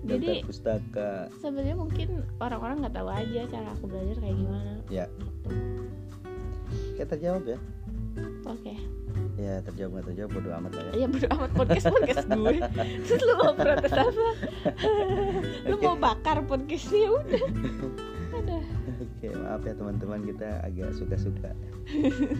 [0.04, 1.10] daftar jadi pustaka.
[1.36, 4.72] sebenarnya mungkin orang-orang nggak tahu aja cara aku belajar kayak gimana.
[4.88, 5.04] Ya.
[5.06, 5.26] gitu.
[6.94, 7.58] kayak terjawab ya.
[8.44, 8.74] Oke.
[9.36, 10.92] Ya terjawab nggak terjawab bodo amat lah ya.
[10.96, 11.50] Ya bodo amat.
[11.54, 12.54] Podcast podcast gue.
[13.06, 14.28] Terus lu mau protes apa?
[15.62, 15.84] Lu Oke.
[15.84, 17.44] mau bakar podcastnya udah
[18.38, 18.58] ada
[18.98, 21.50] Oke, maaf ya teman-teman kita agak suka-suka.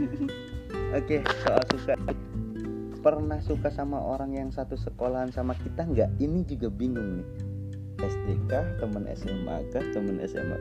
[0.99, 1.95] Oke, soal suka.
[2.99, 6.11] Pernah suka sama orang yang satu sekolahan sama kita nggak?
[6.19, 7.27] Ini juga bingung nih.
[7.99, 10.59] SD kah, temen SMA kah, temen SMA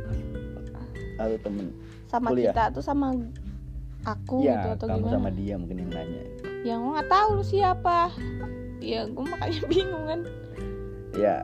[1.18, 1.74] atau temen
[2.06, 2.54] sama Kuliah.
[2.54, 3.08] kita tuh sama
[4.06, 6.24] aku gitu ya atau kamu gimana sama dia mungkin yang nanya.
[6.64, 7.98] ya gue nggak tahu lu siapa
[8.80, 10.22] ya gue makanya bingung kan
[11.18, 11.42] Ya,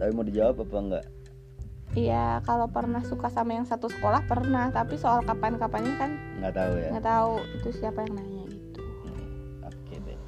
[0.00, 1.04] tapi mau dijawab apa enggak?
[1.92, 6.72] Iya kalau pernah suka sama yang satu sekolah pernah tapi soal kapan-kapannya kan Nggak tahu
[6.76, 6.88] ya.
[6.90, 8.80] nggak tahu itu siapa yang nanya gitu
[9.62, 10.18] Oke deh.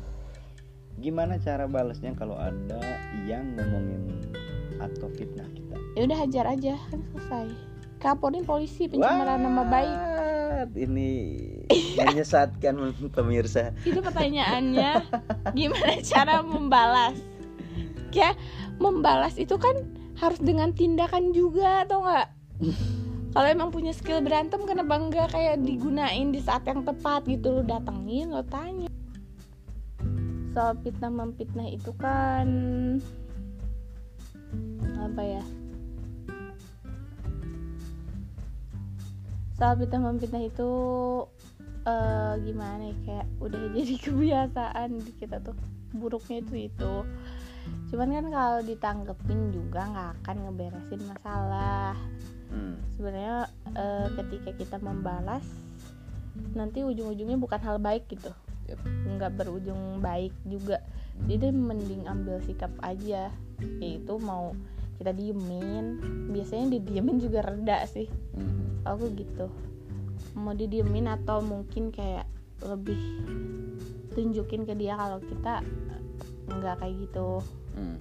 [0.96, 2.78] Gimana cara balasnya kalau ada
[3.22, 4.06] yang ngomongin
[4.78, 5.74] atau fitnah kita?
[5.92, 7.46] ya udah hajar aja kan selesai
[7.98, 9.98] kaporin polisi pencemaran nama baik?
[10.70, 11.10] Ini
[11.96, 12.74] menyesatkan
[13.14, 13.74] pemirsa.
[13.82, 14.90] itu pertanyaannya
[15.52, 17.18] gimana cara membalas
[18.10, 18.32] ya
[18.76, 19.74] membalas itu kan
[20.18, 22.28] harus dengan tindakan juga atau nggak?
[23.28, 27.60] Kalau emang punya skill berantem kenapa enggak kayak digunain di saat yang tepat gitu?
[27.60, 28.90] Lo datengin lo tanya.
[30.56, 32.48] Soal fitnah memfitnah itu kan
[34.98, 35.44] apa ya?
[39.54, 40.70] Soal fitnah memfitnah itu
[41.86, 42.96] eh, gimana ya?
[43.06, 44.88] Kayak udah jadi kebiasaan.
[45.04, 45.54] Di kita tuh
[45.94, 46.92] buruknya itu itu
[47.88, 51.96] cuman kan kalau ditanggepin juga nggak akan ngeberesin masalah.
[52.48, 52.80] Hmm.
[52.96, 53.44] sebenarnya
[53.76, 55.44] eh, ketika kita membalas
[56.56, 58.32] nanti ujung-ujungnya bukan hal baik gitu.
[58.68, 58.80] Yep.
[59.16, 60.84] nggak berujung baik juga.
[61.24, 63.32] Jadi mending ambil sikap aja.
[63.80, 64.52] Yaitu mau
[65.00, 66.00] kita diemin.
[66.30, 68.08] Biasanya didiemin juga reda sih.
[68.36, 68.84] Hmm.
[68.84, 69.48] aku gitu.
[70.36, 72.28] Mau didiemin atau mungkin kayak
[72.62, 72.98] lebih
[74.12, 75.62] tunjukin ke dia kalau kita
[76.48, 77.44] nggak kayak gitu
[77.78, 77.96] Hmm.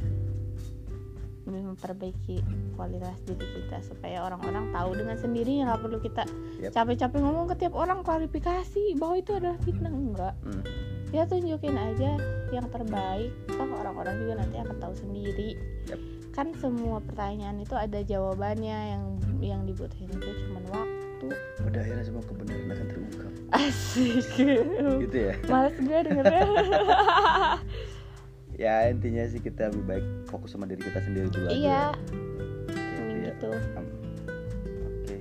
[1.45, 2.37] lebih memperbaiki
[2.73, 6.23] kualitas diri kita supaya orang-orang tahu dengan sendirinya nggak perlu kita
[6.59, 6.71] Yap.
[6.73, 10.63] capek-capek ngomong ke tiap orang klarifikasi bahwa itu adalah fitnah enggak Hmm.
[11.09, 15.55] ya tunjukin aja yang terbaik toh orang-orang juga nanti akan tahu sendiri
[15.87, 15.99] Yap.
[16.31, 19.03] kan semua pertanyaan itu ada jawabannya yang
[19.39, 23.31] yang dibutuhin itu cuma waktu Pada akhirnya semua kebenaran akan terungkap.
[23.49, 24.21] asik
[24.99, 25.33] Gitu ya.
[25.47, 26.43] males gue dengernya
[28.57, 31.53] Ya intinya sih kita lebih baik fokus sama diri kita sendiri dulu aja.
[31.53, 31.83] iya ya.
[32.73, 33.49] Oke, gitu
[34.81, 35.15] Oke.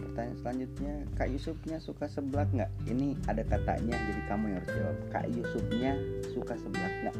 [0.00, 2.72] Pertanyaan selanjutnya, Kak Yusufnya suka seblak nggak?
[2.88, 4.96] Ini ada katanya, jadi kamu yang harus jawab.
[5.12, 5.92] Kak Yusufnya
[6.32, 7.16] suka seblak nggak?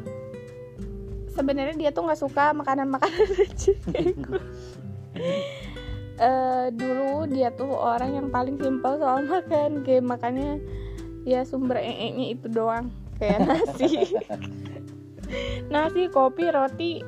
[1.38, 4.42] sebenarnya dia tuh nggak suka makanan makanan receh kayak gue.
[6.18, 10.58] Eh, dulu dia tuh orang yang paling simpel soal makan kayak makannya
[11.22, 12.90] ya sumber ee itu doang
[13.22, 14.18] kayak nasi
[15.68, 17.00] nasi kopi roti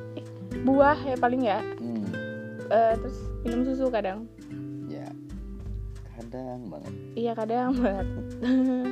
[0.61, 1.59] buah ya paling ya.
[1.77, 2.05] Hmm,
[2.67, 4.29] Eh, terus minum susu kadang.
[4.87, 5.07] Ya
[6.15, 6.93] kadang banget.
[7.13, 8.07] iya kadang banget.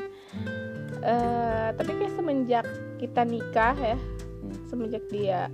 [0.99, 2.65] Eh, tapi kayak semenjak
[2.99, 4.51] kita nikah ya Hmm.
[4.67, 5.47] semenjak dia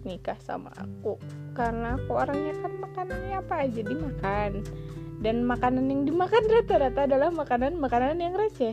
[0.00, 1.16] nikah sama aku
[1.52, 4.60] karena aku orangnya kan makanannya apa aja dimakan.
[5.20, 8.72] Dan makanan yang dimakan rata-rata adalah makanan-makanan yang receh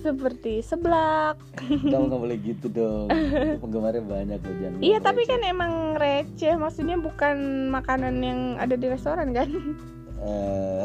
[0.00, 3.06] seperti seblak Kamu nggak boleh gitu dong.
[3.62, 4.78] Penggemarnya banyak loh jangan.
[4.80, 5.30] iya tapi receh.
[5.30, 7.36] kan emang receh maksudnya bukan
[7.68, 9.48] makanan yang ada di restoran kan
[10.20, 10.84] Eh,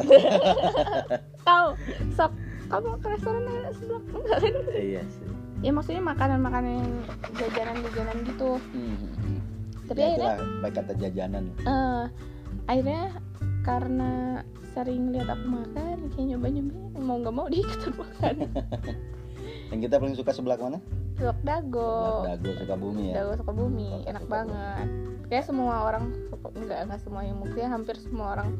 [1.42, 1.68] tahu
[2.10, 2.32] sok
[2.66, 5.28] kamu ke restoran ada seblak enggak kan iya sih.
[5.60, 6.90] ya maksudnya makanan-makanan yang
[7.34, 9.40] jajanan-jajanan gitu Hmm.
[9.86, 11.44] tapi ya, akhirnya baik kata jajanan.
[11.62, 12.04] eh
[12.66, 13.04] akhirnya
[13.62, 14.12] karena
[14.76, 18.34] sering lihat aku makan kayak nyoba nyoba mau nggak mau diikutan makan
[19.66, 20.78] Yang kita paling suka sebelah mana?
[21.16, 23.14] Telur dago Dago suka bumi ya.
[23.18, 24.34] dago suka bumi Kota enak Sukabumi.
[24.36, 24.86] banget
[25.26, 28.50] kayak semua orang suka enggak enggak semua yang mungkin hampir semua orang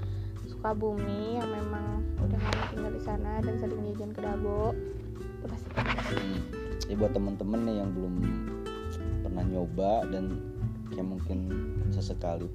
[0.46, 1.86] suka bumi yang memang
[2.18, 4.74] udah lama tinggal di sana dan sering jajan ke dago
[5.14, 5.68] itu pasti.
[5.70, 6.40] Hmm.
[6.86, 8.14] Ya buat temen-temen nih yang belum
[9.22, 10.24] pernah nyoba dan
[10.90, 11.38] kayak mungkin
[11.90, 12.46] sesekali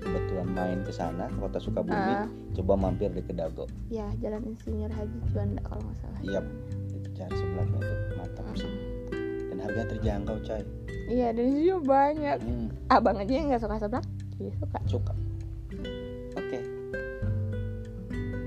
[0.00, 2.26] kebetulan main ke sana ke kota Sukabumi, Ah.
[2.52, 3.68] coba mampir di Kedago.
[3.88, 6.40] ya jalan insinyur Haji Juanda kalau nggak salah Iya,
[6.90, 8.72] itu cari sebelahnya itu mantap sih.
[9.46, 10.62] Dan harga terjangkau, coy.
[11.06, 15.12] iya dan itu juga banyak Hmm, abang aja yang nggak suka seblak jadi suka suka.
[16.32, 16.58] Oke.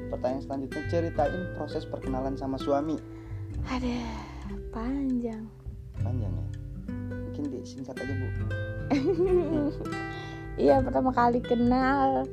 [0.09, 2.97] Pertanyaan selanjutnya ceritain proses perkenalan sama suami.
[3.63, 3.95] ada
[4.69, 5.45] panjang
[5.95, 6.47] Panjang ya.
[7.23, 8.27] Mungkin disingkat aja, Bu.
[10.57, 12.27] iya pertama kali kenal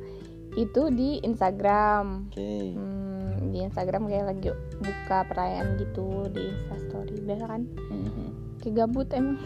[0.59, 2.27] itu di Instagram.
[2.31, 2.75] Oke.
[2.75, 4.51] Hmm, di Instagram kayak lagi
[4.83, 7.63] buka perayaan gitu di Instastory biasa kan?
[7.91, 8.29] Mhm.
[8.61, 9.41] kayak gabut emang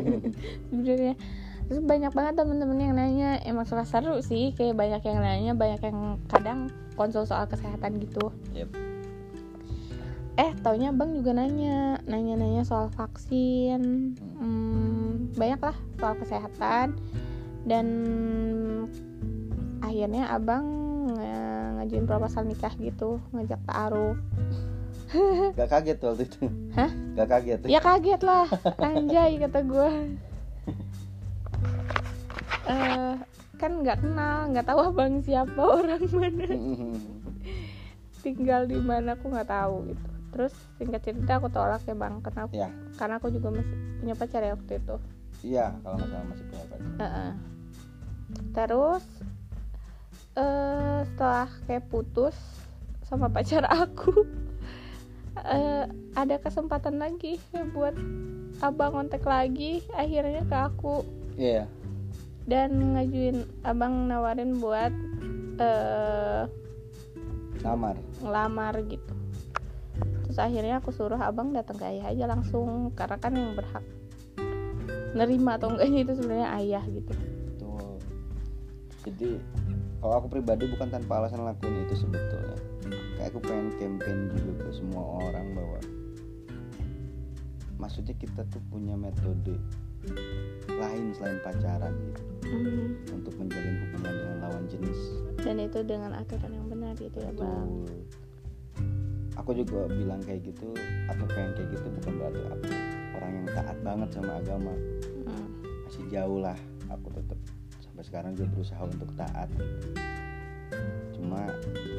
[0.68, 1.16] sebenarnya.
[1.72, 4.52] Terus banyak banget temen-temen yang nanya emang suka seru sih.
[4.52, 8.28] Kayak banyak yang nanya banyak yang kadang konsul soal kesehatan gitu.
[8.52, 8.68] Yep.
[10.32, 14.16] eh taunya bang juga nanya nanya-nanya soal vaksin.
[14.36, 16.96] Hmm, banyak lah soal kesehatan
[17.62, 17.86] dan
[19.78, 20.64] akhirnya abang
[21.08, 24.16] nge- ngajuin proposal nikah gitu ngajak taruh
[25.52, 26.40] Gak kaget waktu itu?
[26.72, 26.88] Hah?
[27.14, 27.58] Gak kaget?
[27.66, 28.46] ya kaget lah
[28.78, 29.90] anjay kata gue
[32.64, 33.14] eh
[33.56, 36.46] kan nggak kenal nggak tahu abang siapa orang mana
[38.20, 42.40] tinggal di mana aku nggak tahu gitu terus singkat cerita aku tolak ya bang karena
[42.40, 42.68] aku, Ya.
[42.96, 44.96] karena aku juga masih punya pacar ya waktu itu
[45.42, 46.86] Iya, kalau salah masih punya pacar.
[47.02, 47.30] Heeh.
[48.52, 49.04] Terus
[50.32, 52.36] eh setelah kayak putus
[53.04, 54.24] sama pacar aku
[55.56, 55.84] eh
[56.16, 57.96] ada kesempatan lagi ya buat
[58.60, 61.04] abang kontak lagi akhirnya ke aku
[61.36, 61.64] Iya.
[62.44, 64.92] dan ngajuin abang nawarin buat
[65.60, 66.44] eh
[67.62, 67.96] Lamar.
[68.20, 69.14] ngelamar gitu
[70.26, 73.84] terus akhirnya aku suruh abang datang ke ayah aja langsung karena kan yang berhak
[75.12, 77.12] nerima atau enggaknya itu sebenarnya ayah gitu.
[79.02, 79.38] Jadi
[79.98, 82.58] kalau aku pribadi bukan tanpa alasan lakuin itu sebetulnya.
[83.16, 85.78] Kayak aku pengen campaign juga ke semua orang bahwa
[87.78, 89.58] maksudnya kita tuh punya metode
[90.68, 94.98] lain selain pacaran gitu Hmm, untuk menjalin hubungan dengan lawan jenis.
[95.40, 97.70] dan itu dengan aturan yang benar gitu ya bang.
[99.34, 100.68] Aku juga bilang kayak gitu,
[101.08, 102.66] aku pengen kayak gitu bukan berarti aku
[103.16, 104.74] orang yang taat banget sama agama.
[105.24, 105.48] Hmm,
[105.82, 107.38] Masih jauh lah, aku tetap
[108.02, 109.48] sampai sekarang juga berusaha untuk taat.
[111.14, 111.38] Cuma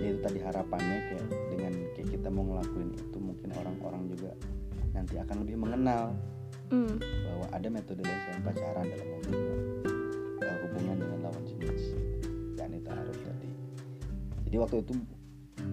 [0.04, 4.36] ya itu tadi harapannya kayak dengan kayak kita mau ngelakuin itu mungkin orang-orang juga
[4.92, 6.12] nanti akan lebih mengenal
[6.76, 9.58] hmm, bahwa ada metode lain selain pacaran dalam hubungan
[10.44, 11.84] uh, hubungan dengan lawan jenis.
[12.60, 13.50] Dan itu harus tadi.
[14.44, 14.94] Jadi waktu itu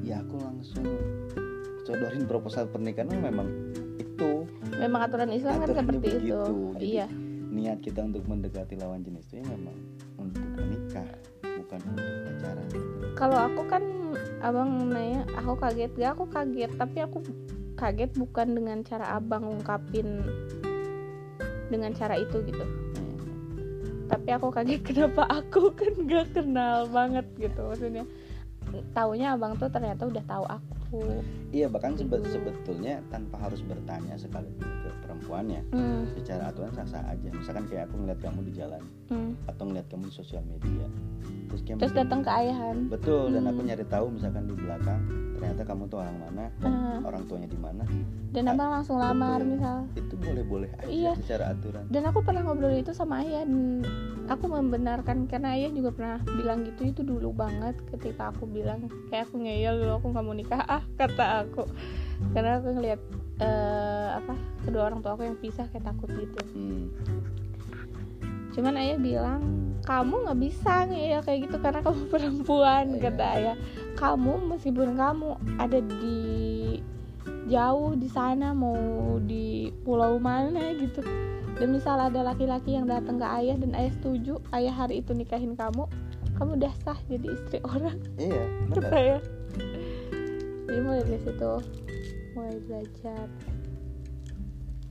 [0.06, 0.86] ya aku langsung
[1.90, 3.50] codorin proposal pernikahan memang
[3.98, 4.46] itu
[4.78, 6.38] memang aturan Islam kan seperti itu.
[6.78, 7.10] Jadi, iya.
[7.50, 9.90] niat kita untuk mendekati lawan jenis itu ya memang
[10.20, 11.08] untuk menikah
[11.42, 12.66] bukan untuk pacaran.
[13.16, 13.82] Kalau aku kan
[14.40, 15.90] abang nanya aku kaget.
[15.96, 16.70] Gak aku kaget.
[16.76, 17.18] Tapi aku
[17.74, 20.20] kaget bukan dengan cara abang ungkapin
[21.68, 22.60] dengan cara itu gitu.
[22.60, 23.14] Hmm.
[24.10, 27.62] tapi aku kaget kenapa aku kan gak kenal banget gitu.
[27.62, 28.04] Maksudnya
[28.90, 31.00] taunya abang tuh ternyata udah tahu aku.
[31.50, 32.34] Iya bahkan sebe- Gitu.
[32.36, 37.90] sebetulnya tanpa harus bertanya sekalipun ke perempuannya Hmm, secara aturan sah sah aja misalkan kayak
[37.90, 39.32] aku ngeliat kamu di jalan hmm.
[39.44, 40.86] atau ngeliat kamu di sosial media
[41.50, 43.68] terus kayak terus datang ke ayahan betul dan aku Hmm.
[43.68, 45.00] nyari tahu misalkan di belakang
[45.34, 46.98] ternyata kamu tuh orang mana dan Ah.
[47.02, 47.82] orang tuanya di mana
[48.30, 49.50] dan abang langsung lamar Betul.
[49.50, 51.12] misal itu boleh boleh aja Iya.
[51.18, 53.82] secara aturan dan aku pernah ngobrol itu sama ayah dan
[54.28, 59.26] aku membenarkan karena ayah juga pernah bilang gitu itu dulu banget ketika aku bilang kayak
[59.26, 61.66] aku ngeyel dulu aku nggak mau nikah ah kata aku
[62.30, 63.00] karena aku ngeliat
[63.40, 66.40] eh, apa kedua orang tua aku yang pisah kayak takut gitu.
[66.52, 66.86] Hmm.
[68.50, 69.42] cuman ayah bilang
[69.86, 73.02] kamu nggak bisa ngeyel kayak gitu karena kamu perempuan Iya.
[73.08, 73.56] kata ayah.
[73.94, 76.18] Kamu meskipun kamu ada di
[77.46, 78.76] jauh di sana mau
[79.22, 81.00] di pulau mana gitu.
[81.56, 85.54] Dan misal ada laki-laki yang datang ke ayah dan ayah setuju ayah hari itu nikahin
[85.54, 85.86] kamu
[86.34, 87.96] kamu udah sah jadi istri orang.
[88.18, 89.20] Iya kata benar ayah.
[90.66, 91.52] Jadi mulai dari situ
[92.32, 93.26] mulai belajar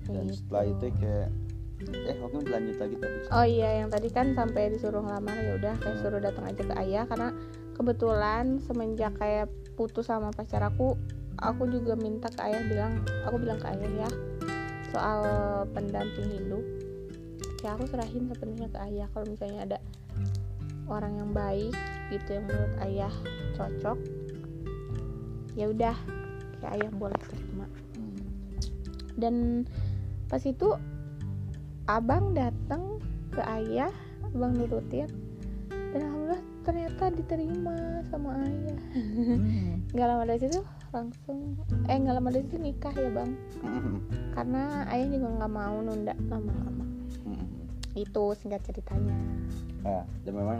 [0.05, 0.35] dan Gitu.
[0.35, 1.29] setelah itu kayak
[1.79, 5.73] eh oke lanjut lagi tadi Oh iya, yang tadi kan sampai disuruh ngelamar ya udah
[5.79, 6.03] kayak Hmm.
[6.03, 7.29] suruh datang aja ke ayah karena
[7.73, 9.47] kebetulan semenjak kayak
[9.79, 10.99] putus sama pacar aku,
[11.39, 14.09] aku juga minta ke ayah bilang, aku bilang ke ayah ya
[14.91, 15.19] soal
[15.71, 16.65] pendamping hidup.
[17.63, 19.77] Ya aku serahin sepenuhnya ke ayah kalau misalnya ada
[20.91, 21.71] orang yang baik
[22.09, 23.13] gitu yang menurut ayah
[23.55, 23.97] cocok.
[25.55, 25.95] Ya udah,
[26.59, 27.65] kayak ayah boleh terima.
[27.95, 28.19] Hmm.
[29.15, 29.35] Dan
[30.27, 30.69] pas itu
[31.85, 33.89] abang datang ke ayah
[34.21, 35.09] abang nurutin
[35.89, 37.75] dan alhamdulillah ternyata diterima
[38.13, 39.81] sama ayah Hmm.
[39.89, 41.57] nggak lama dari situ langsung
[41.89, 43.97] eh nggak lama dari situ nikah ya bang Hmm.
[44.37, 46.85] karena ayah juga nggak mau nunda lama-lama
[47.25, 47.45] Hmm.
[47.97, 49.17] itu singkat ceritanya
[49.81, 50.59] Nah, dan memang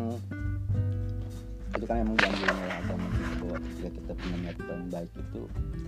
[1.70, 5.42] itu kan emang dianjurin oleh agama gitu bahwa ketika kita punya niat yang baik itu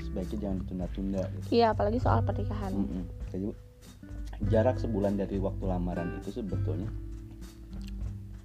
[0.05, 1.47] sebaiknya jangan ditunda-tunda gitu.
[1.49, 2.71] iya apalagi soal pernikahan.
[2.73, 3.03] Mm-mm.
[3.33, 3.47] Jadi
[4.49, 6.89] jarak sebulan dari waktu lamaran itu sebetulnya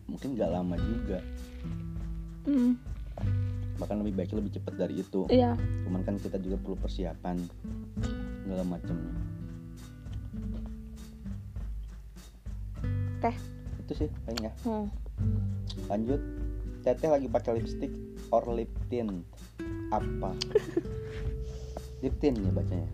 [0.08, 1.18] mungkin nggak lama juga.
[2.46, 2.78] Mm,
[3.76, 5.28] bahkan lebih baik lebih cepat dari itu.
[5.28, 5.58] Iya.
[5.84, 7.36] Cuman kan kita juga perlu persiapan
[8.44, 9.12] segala macamnya.
[13.20, 13.36] Teh.
[13.86, 14.52] itu sih paling ya.
[14.66, 14.90] Hmm.
[15.86, 16.18] lanjut
[16.86, 17.90] teteh lagi pakai lipstick
[18.30, 19.26] or lip tint?
[19.90, 20.30] Apa?
[21.98, 22.88] Lip tint ya bacanya?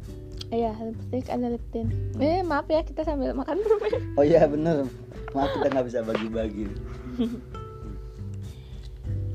[0.49, 1.93] Iya lipstick ada lip tint.
[2.17, 4.89] Eh maaf ya kita sambil makan permen oh iya bener.
[5.37, 6.73] Maaf kita nggak bisa bagi-bagi.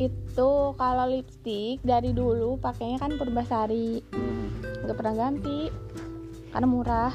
[0.01, 4.49] Itu kalau lipstick dari dulu pakainya kan Purbasari Hmm.
[4.89, 5.69] nggak pernah ganti
[6.49, 7.13] karena murah.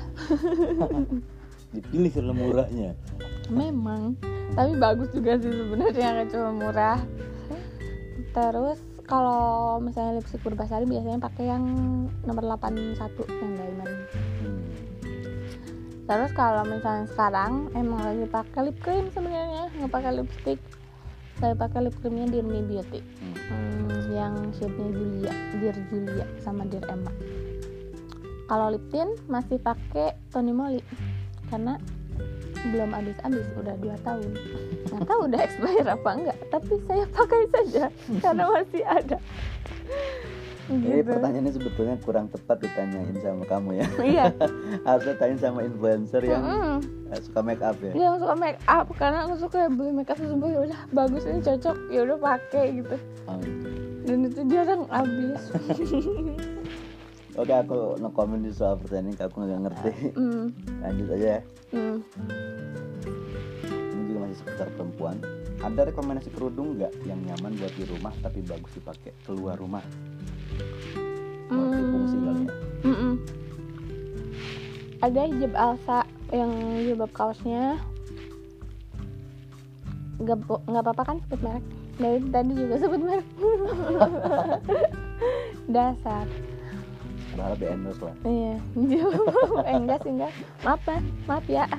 [1.74, 2.90] Dipilih karena murahnya.
[3.50, 4.14] Memang.
[4.52, 7.00] Tapi bagus juga sih sebenarnya nggak cuma murah
[8.32, 11.64] terus kalau misalnya lipstick Purbasari biasanya pakai yang
[12.24, 12.96] nomor 81
[13.28, 13.92] yang diamond
[14.42, 14.64] Hmm.
[16.08, 20.58] terus kalau misalnya sekarang emang lagi pakai lip cream sebenarnya nggak pakai lipstick
[21.38, 23.36] saya pakai lip creamnya Dear Me Beauty Hmm.
[23.52, 27.12] Hmm, yang shade-nya Julia Dear Julia sama Dear Emma
[28.48, 30.80] kalau lip tint masih pakai Tony Moly
[31.48, 31.76] karena
[32.64, 34.30] belum habis-habis udah 2 tahun
[34.88, 37.84] nggak tahu udah expire apa enggak tapi saya pakai saja
[38.18, 39.18] karena masih ada
[40.62, 43.86] Ini gitu pertanyaannya sebetulnya kurang tepat ditanyain sama kamu ya.
[44.00, 44.26] iya
[44.86, 46.78] Harusnya tanya sama influencer yang Mm-mm.
[47.10, 47.90] eh, suka make up ya.
[47.90, 51.26] dia yang suka make up karena aku suka beli make up sembuh ya udah bagus
[51.26, 53.68] ini cocok ya udah pakai gitu Oh, gitu.
[54.04, 55.42] dan itu jarang habis
[57.32, 59.92] Oke aku no comment di soal pertanyaan ini aku nggak ngerti.
[60.20, 60.46] hmm.
[60.84, 61.40] Lanjut aja ya.
[61.72, 61.98] Hmm.
[63.72, 65.16] Ini juga masih seputar perempuan.
[65.62, 69.80] Ada rekomendasi kerudung nggak yang nyaman buat di rumah tapi bagus dipakai keluar rumah?
[71.52, 72.52] Kali ya.
[72.82, 73.14] Mm-mm.
[75.02, 76.00] ada hijab Alsa
[76.32, 76.50] yang
[76.82, 77.76] jilbab kaosnya
[80.22, 81.64] nggak nggak apa-apa kan sebut merek
[81.98, 83.28] dari tadi juga sebut merek
[85.74, 86.26] dasar
[87.32, 88.14] Berharap di endorse lah.
[88.24, 88.54] iya.
[89.68, 90.32] Eh, enggak sih enggak.
[90.62, 91.64] Maaf ya maaf ya.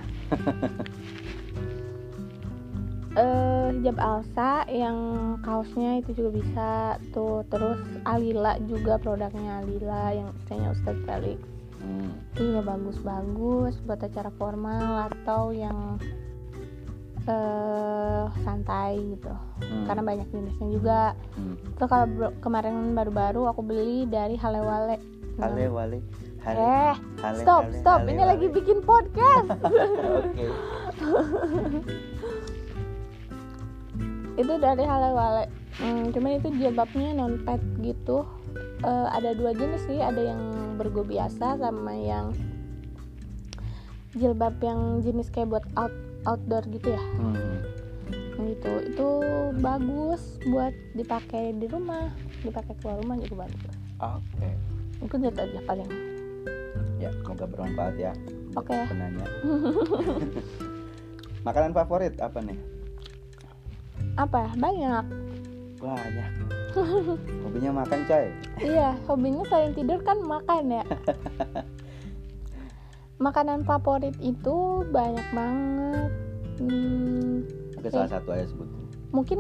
[3.14, 4.98] Eh hijab Alsa yang
[5.46, 6.70] kaosnya itu juga bisa
[7.14, 7.46] tuh.
[7.46, 7.78] Terus
[8.10, 11.40] Alila juga produknya Alila yang istilahnya Ustadz Felix
[11.84, 12.16] Hmm.
[12.32, 16.00] itu juga bagus-bagus buat acara formal atau yang
[17.28, 19.28] eh santai gitu.
[19.68, 19.84] Hmm.
[19.84, 21.02] karena banyak jenisnya juga.
[21.36, 21.60] Hmm.
[21.76, 22.08] terus kalau
[22.40, 24.96] kemarin baru-baru aku beli dari Halewale
[25.36, 26.00] Hale wale.
[26.40, 26.58] Hale.
[26.60, 28.32] eh hale, stop hale, stop hale, ini wale.
[28.36, 29.48] lagi bikin podcast
[30.20, 30.46] Oke.
[34.36, 35.46] itu dari Halewale
[35.78, 38.26] hmm, cuman itu jilbabnya non pet gitu
[38.84, 40.38] Eh, ada dua jenis sih ada yang
[40.76, 42.36] bergo biasa sama yang
[44.12, 45.96] jilbab yang jenis kayak buat out
[46.28, 47.64] outdoor gitu ya Hmm.
[48.44, 49.10] gitu itu
[49.58, 52.12] bagus buat dipakai di rumah
[52.44, 53.64] dipakai keluar rumah juga bagus
[54.04, 54.52] Oke.
[55.04, 55.90] Itu itu aja paling
[56.98, 58.12] Ya, semoga bermanfaat ya.
[58.56, 58.72] Oke.
[58.72, 59.26] buat Penanya.
[61.48, 62.58] Makanan favorit apa nih?
[64.14, 65.06] apa banyak
[65.78, 66.32] Banyak.
[67.44, 68.26] Hobinya makan coy.
[68.62, 70.84] iya hobinya selain tidur kan makan ya
[73.22, 76.12] makanan favorit itu banyak banget
[76.54, 77.42] Hmm,
[77.76, 78.83] Oke, salah satu aja sebutin.
[79.14, 79.40] Mungkin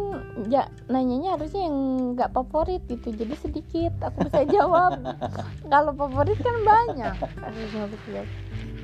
[0.53, 1.77] ya nanyanya harusnya yang
[2.13, 5.01] nggak favorit gitu jadi sedikit aku bisa jawab.
[5.73, 7.17] Kalau favorit kan banyak.
[7.41, 8.23] Harusnya betul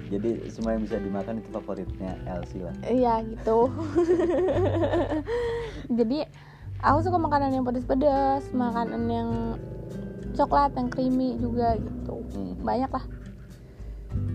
[0.09, 2.73] Jadi semua yang bisa dimakan itu favoritnya Elsie lah.
[2.89, 3.69] iya gitu.
[6.01, 6.25] Jadi
[6.81, 9.29] aku suka makanan yang pedas-pedas makanan yang
[10.33, 12.25] coklat yang creamy juga gitu.
[12.33, 12.57] Hmm.
[12.65, 13.05] banyak lah.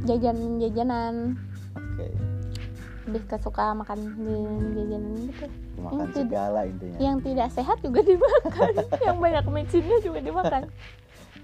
[0.07, 1.35] Jajan-jajanan.
[1.75, 2.24] Oke.
[3.05, 3.99] Lebih kesuka makan
[4.71, 5.47] jajanan gitu
[5.77, 6.99] Makan Yang segala intinya.
[6.99, 10.63] yang tidak sehat juga dimakan yang banyak micinnya juga dimakan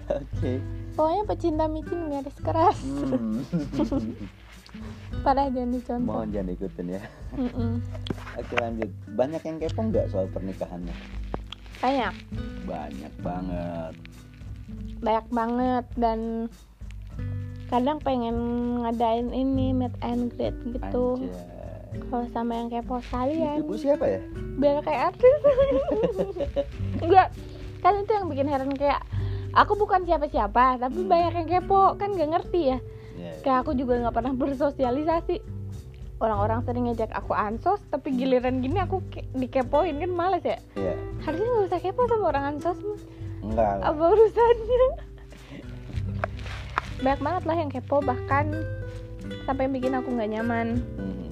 [0.07, 0.57] Oke.
[0.91, 3.45] pokoknya pecinta micin garis keras Hmm.
[5.21, 7.01] parah jangan dicontoh Mohon jangan ikutin ya.
[7.33, 7.71] Mm-mm.
[8.33, 8.89] Oke lanjut.
[9.11, 10.95] Banyak yang kepo nggak soal pernikahannya?
[11.77, 12.13] banyak
[12.63, 13.93] Banyak banget.
[14.97, 16.19] banyak banget dan
[17.67, 18.37] kadang pengen
[18.79, 21.50] ngadain ini meet and greet gitu Anjay.
[21.91, 24.21] Kalau sama yang kepo sekalian Ibu siapa ya?
[24.53, 25.39] biar kayak artis
[27.03, 27.27] enggak
[27.79, 29.01] kan itu yang bikin heran kayak
[29.51, 31.09] aku bukan siapa-siapa tapi Hmm.
[31.09, 32.79] banyak yang kepo kan gak ngerti ya
[33.13, 35.43] Ya, kayak aku juga nggak pernah bersosialisasi
[36.17, 40.95] orang-orang sering ngajak aku ansos tapi giliran gini aku ke- dikepoin kan males ya Iya.
[41.21, 42.79] harusnya nggak usah kepo sama orang ansos
[43.41, 43.77] Enggak.
[43.79, 44.87] apa urusannya
[46.99, 48.45] banyak banget lah yang kepo bahkan
[49.43, 51.27] sampai bikin aku nggak nyaman Hmm.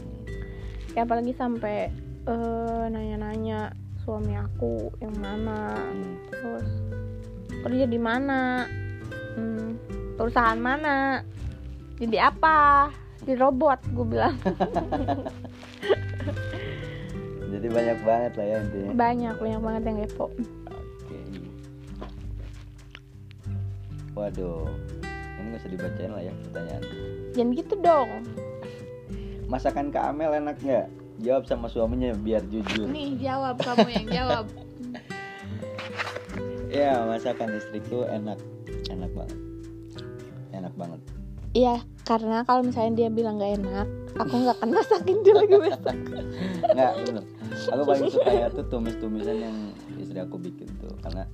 [0.90, 1.90] Kayak apalagi sampai
[2.24, 6.16] eh, nanya-nanya suami aku yang mana Hmm.
[6.30, 6.70] terus
[7.60, 8.66] kerja di mana
[9.36, 9.70] hmm,
[10.16, 11.22] perusahaan mana
[11.98, 14.36] jadi apa di robot gue bilang
[17.50, 18.92] Jadi banyak banget lah ya intinya.
[18.94, 20.26] banyak banyak banget yang kepo
[20.70, 21.20] Oke.
[24.12, 24.70] Waduh.
[25.02, 26.84] Ini nggak usah dibacain lah ya pertanyaan.
[27.32, 28.10] jangan gitu dong
[29.50, 30.88] Masakan Kak Amel enak nggak?
[31.20, 32.88] Jawab sama suaminya biar jujur.
[32.88, 34.46] nih jawab kamu yang jawab
[36.70, 38.38] Ya, masakan istriku enak.
[38.88, 39.40] Enak banget.
[40.54, 41.02] Enak banget.
[41.50, 43.88] iya karena kalau misalnya dia bilang nggak enak
[44.22, 45.96] aku nggak akan masakin dia lagi besok
[46.70, 47.24] Enggak, bener.
[47.74, 49.58] Aku paling suka ya tuh tumis-tumisan yang
[49.98, 51.26] istri aku bikin tuh karena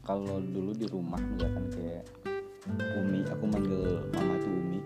[0.00, 2.08] kalau dulu di rumah misalkan kayak
[2.96, 4.80] Umi, aku manggil mama tuh Umi.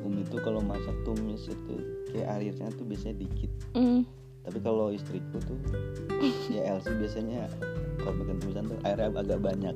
[0.00, 1.76] Umi tuh kalau masak tumis itu
[2.16, 3.52] kayak airnya tuh biasanya dikit.
[3.76, 4.08] Hmm,
[4.40, 5.58] Tapi kalau istriku tuh
[6.54, 7.44] ya Elsie biasanya
[8.00, 9.74] kalau bikin tumisan tuh airnya agak banyak.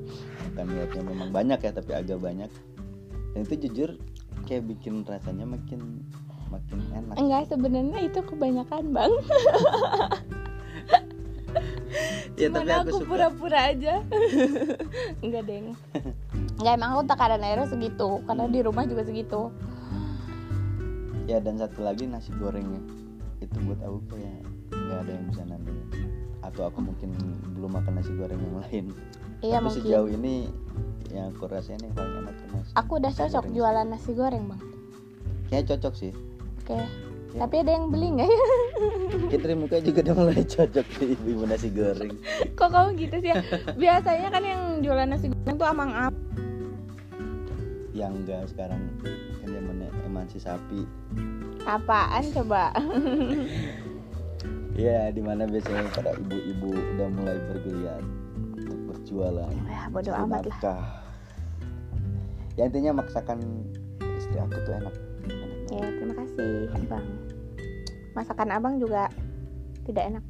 [0.48, 2.48] Bukan niatnya memang banyak ya, tapi agak banyak.
[3.36, 4.00] Dan itu jujur
[4.48, 6.00] kayak bikin rasanya makin
[6.48, 7.14] makin enak.
[7.14, 9.12] enggak sebenarnya itu kebanyakan bang
[12.34, 13.08] Ya, tapi Cuman aku aku suka.
[13.10, 13.94] pura-pura aja
[15.24, 15.76] enggak deng
[16.56, 19.50] enggak emang aku takaran airnya segitu karena di rumah juga segitu
[21.30, 22.82] ya dan satu lagi nasi gorengnya.
[23.38, 24.42] Itu buat aku kayak
[24.74, 25.88] nggak ada yang bisa nandingin
[26.40, 27.14] atau aku mungkin
[27.54, 28.84] belum makan nasi goreng yang lain.
[29.40, 29.82] Iya tapi mungkin.
[29.86, 30.34] sejauh ini
[31.14, 33.54] yang aku rasain yang paling enak tuh nasi aku udah nasi cocok goreng.
[33.54, 34.62] jualan nasi goreng bang.
[35.46, 36.12] Kayaknya cocok sih.
[36.66, 36.74] Oke.
[37.30, 37.46] Ya.
[37.46, 38.30] tapi ada yang beli nggak?
[39.30, 42.14] Ya Fitri muka juga udah mulai cocok di ibu nasi goreng.
[42.58, 43.38] Kok kamu gitu sih ya?
[43.78, 46.12] Biasanya kan yang jualan nasi goreng tuh amang am.
[47.94, 48.82] Yang enggak sekarang
[50.20, 50.84] emansi sapi.
[51.64, 52.68] Apaan coba?
[54.78, 58.00] Ya di mana biasanya para ibu-ibu udah mulai bergeliat
[58.56, 59.52] untuk berjualan.
[59.68, 61.04] Ya bodo amat lah.
[62.56, 63.44] Ya intinya maksakan
[64.00, 64.94] istri aku tuh enak
[65.28, 65.52] Enak.
[65.68, 67.06] Ya terima kasih bang.
[68.16, 69.12] Masakan abang juga
[69.84, 70.24] tidak enak.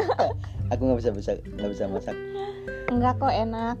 [0.72, 2.16] Aku nggak bisa bisa nggak bisa masak.
[2.88, 3.76] Enggak kok enak.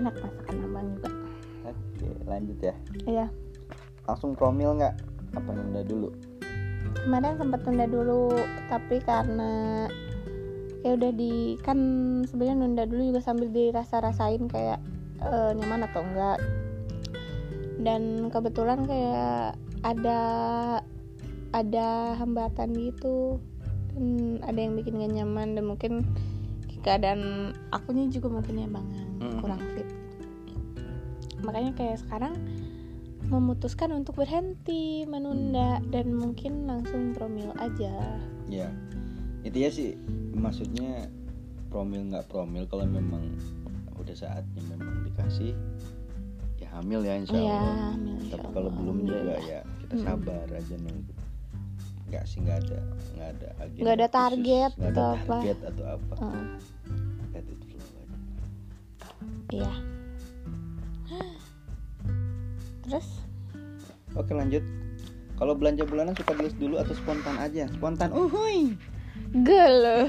[0.00, 1.17] Enak masakan abang juga
[2.28, 2.74] lanjut ya.
[3.08, 3.26] Iya.
[4.04, 4.94] Langsung promil nggak?
[5.36, 6.12] Apa nunda dulu?
[7.04, 8.32] Kemarin sempat tunda dulu
[8.68, 9.84] tapi karena
[10.84, 11.78] kayak udah di kan
[12.28, 14.78] sebenarnya nunda dulu juga sambil dirasa-rasain kayak
[15.24, 16.38] eh, nyaman atau enggak.
[17.78, 19.56] Dan kebetulan kayak
[19.86, 20.20] ada
[21.56, 21.88] ada
[22.20, 23.40] hambatan gitu.
[23.96, 26.06] Dan ada yang bikin gak nyaman dan mungkin
[26.82, 29.38] keadaan akunya juga mungkin ya bang yang Mm.
[29.42, 29.88] kurang fit
[31.40, 32.34] makanya kayak sekarang
[33.24, 37.92] memutuskan untuk berhenti menunda dan mungkin langsung promil aja
[38.46, 38.68] ya
[39.42, 39.94] intinya sih
[40.32, 41.06] maksudnya
[41.68, 43.36] promil nggak promil kalau memang
[43.94, 45.52] udah saatnya memang dikasih
[46.56, 47.60] ya hamil ya insya Iya,
[47.92, 48.54] hamil, insya tapi Allah.
[48.54, 49.40] kalau belum juga Alhamdulillah.
[49.44, 50.02] ya kita Mm.
[50.02, 51.12] sabar aja nunggu
[52.08, 52.78] nggak sih nggak ada
[53.12, 55.28] nggak ada agenda Nggak ada khusus, target ada atau apa.
[55.28, 56.14] target atau apa
[57.36, 58.16] it flow aja.
[59.52, 59.72] iya
[62.86, 63.08] terus?
[64.16, 64.64] Oke lanjut.
[65.38, 67.70] Kalau belanja bulanan suka dulu atau spontan aja?
[67.70, 68.74] Spontan uhuy.
[69.44, 70.08] Gelo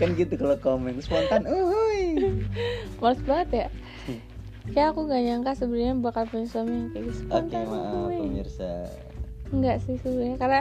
[0.00, 0.98] kan gitu kalau komen.
[1.00, 2.34] Spontan uhuy.
[2.98, 3.66] Males banget ya?
[4.72, 7.22] Kayak aku gak nyangka sebenarnya bakal punya suami yang kayak gitu.
[7.28, 8.72] Oke maaf pemirsa.
[9.52, 10.60] Enggak sih sebenarnya karena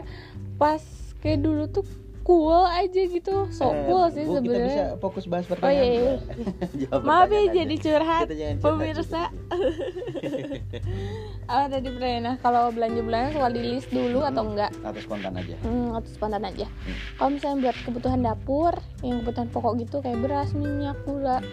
[0.60, 0.84] pas
[1.24, 1.88] kayak dulu tuh
[2.24, 3.36] cool aja gitu.
[3.52, 5.84] So Eh, cool sih Bu, kita bisa sebenarnya fokus bahas oh pertanyaan.
[5.84, 6.16] iya, iya.
[6.88, 8.26] Jawab maaf ya jadi curhat
[8.64, 9.24] pemirsa.
[11.52, 14.72] Apa tadi pertanyaan nah kalau belanja bulanan suka di list dulu atau enggak?
[14.82, 15.56] Atau spontan aja.
[15.68, 16.68] Hmm, atau spontan aja.
[17.20, 21.44] Kalau misalnya buat kebutuhan dapur, yang kebutuhan pokok gitu kayak beras, minyak, gula,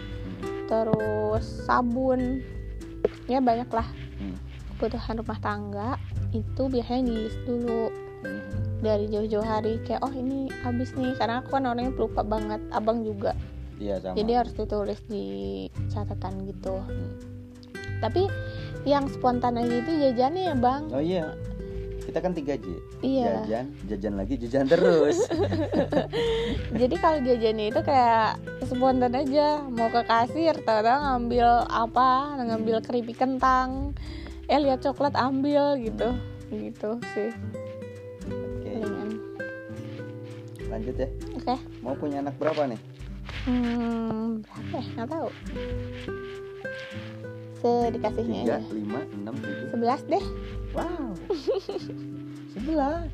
[0.71, 2.39] terus sabun,
[3.27, 3.87] ya banyak lah.
[4.15, 4.39] Hmm.
[4.79, 5.89] Kebutuhan rumah tangga
[6.31, 7.91] itu biasanya di list dulu.
[8.81, 13.05] Dari jauh-jauh hari kayak oh ini habis nih karena aku kan orangnya pelupa banget abang
[13.05, 13.37] juga.
[13.77, 14.17] Iya sama.
[14.17, 15.25] Jadi harus ditulis di
[15.93, 16.75] catatan gitu.
[16.81, 17.13] Hmm.
[18.01, 18.25] tapi
[18.81, 20.83] yang spontan aja itu jajannya ya bang.
[20.89, 21.37] Oh iya.
[22.01, 22.65] Kita kan 3 J.
[23.05, 23.45] Iya.
[23.45, 25.21] Jajan jajan lagi jajan terus.
[26.81, 29.61] Jadi kalau jajannya itu kayak spontan aja.
[29.69, 33.93] Mau ke kasir tahu ngambil apa ngambil keripik kentang.
[34.49, 36.17] Eh lihat coklat ambil gitu.
[36.49, 37.29] Gitu sih
[40.81, 41.09] lanjut ya.
[41.37, 41.55] Oke.
[41.85, 42.79] Mau punya anak berapa nih?
[43.45, 44.83] Hmm berapa ya?
[44.97, 45.27] Nggak tahu.
[47.61, 49.67] Sedikasihnya tiga aja lima enam tujuh.
[49.69, 50.25] Sebelas deh.
[50.73, 51.13] Wow.
[52.57, 53.09] Sebelas.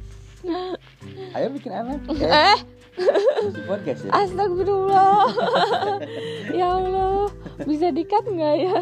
[1.36, 1.99] Ayo bikin anak.
[2.15, 2.59] Eh.
[3.51, 4.11] Si podcast ya?
[4.15, 5.28] Astagfirullah.
[6.55, 7.28] Ya allah.
[7.68, 8.80] Bisa dikat nggak ya?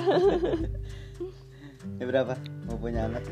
[1.97, 2.37] Ini berapa?
[2.69, 3.25] Mau punya anak?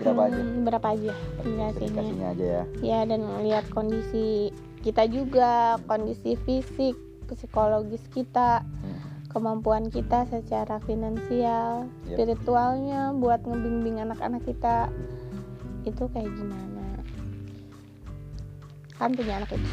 [0.00, 0.40] Berapa aja?
[0.40, 1.12] Hmm, berapa aja?
[1.42, 2.64] Dikasihnya kasihnya aja ya.
[2.80, 5.50] Ya dan lihat kondisi kita juga
[5.84, 8.98] kondisi fisik psikologis kita Hmm.
[9.30, 12.12] kemampuan kita secara finansial Yep.
[12.12, 14.92] spiritualnya buat ngebimbing anak-anak kita
[15.82, 17.00] itu kayak gimana
[18.94, 19.70] kan punya anak itu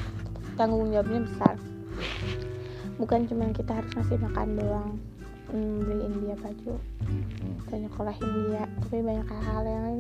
[0.56, 1.56] tanggung jawabnya besar
[2.96, 4.92] bukan cuma kita harus ngasih makan doang
[5.50, 7.56] hmm, beliin dia baju Hmm.
[7.68, 10.00] dan nyekolahin dia tapi banyak hal-hal yang lain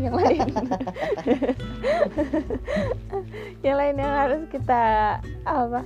[0.00, 0.40] yang lain
[3.66, 4.82] yang lain yang harus kita
[5.44, 5.80] apa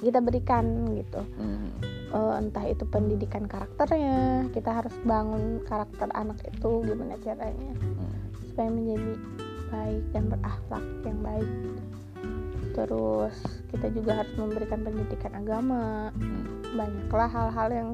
[0.00, 0.64] kita berikan
[0.94, 1.70] gitu Hmm.
[2.14, 8.14] Eh, entah itu pendidikan karakternya kita harus bangun karakter anak itu gimana caranya Hmm.
[8.46, 9.12] supaya menjadi
[9.74, 11.50] baik dan berakhlak yang baik
[12.74, 13.34] terus
[13.70, 16.62] kita juga harus memberikan pendidikan agama Hmm.
[16.78, 17.90] banyaklah hal-hal yang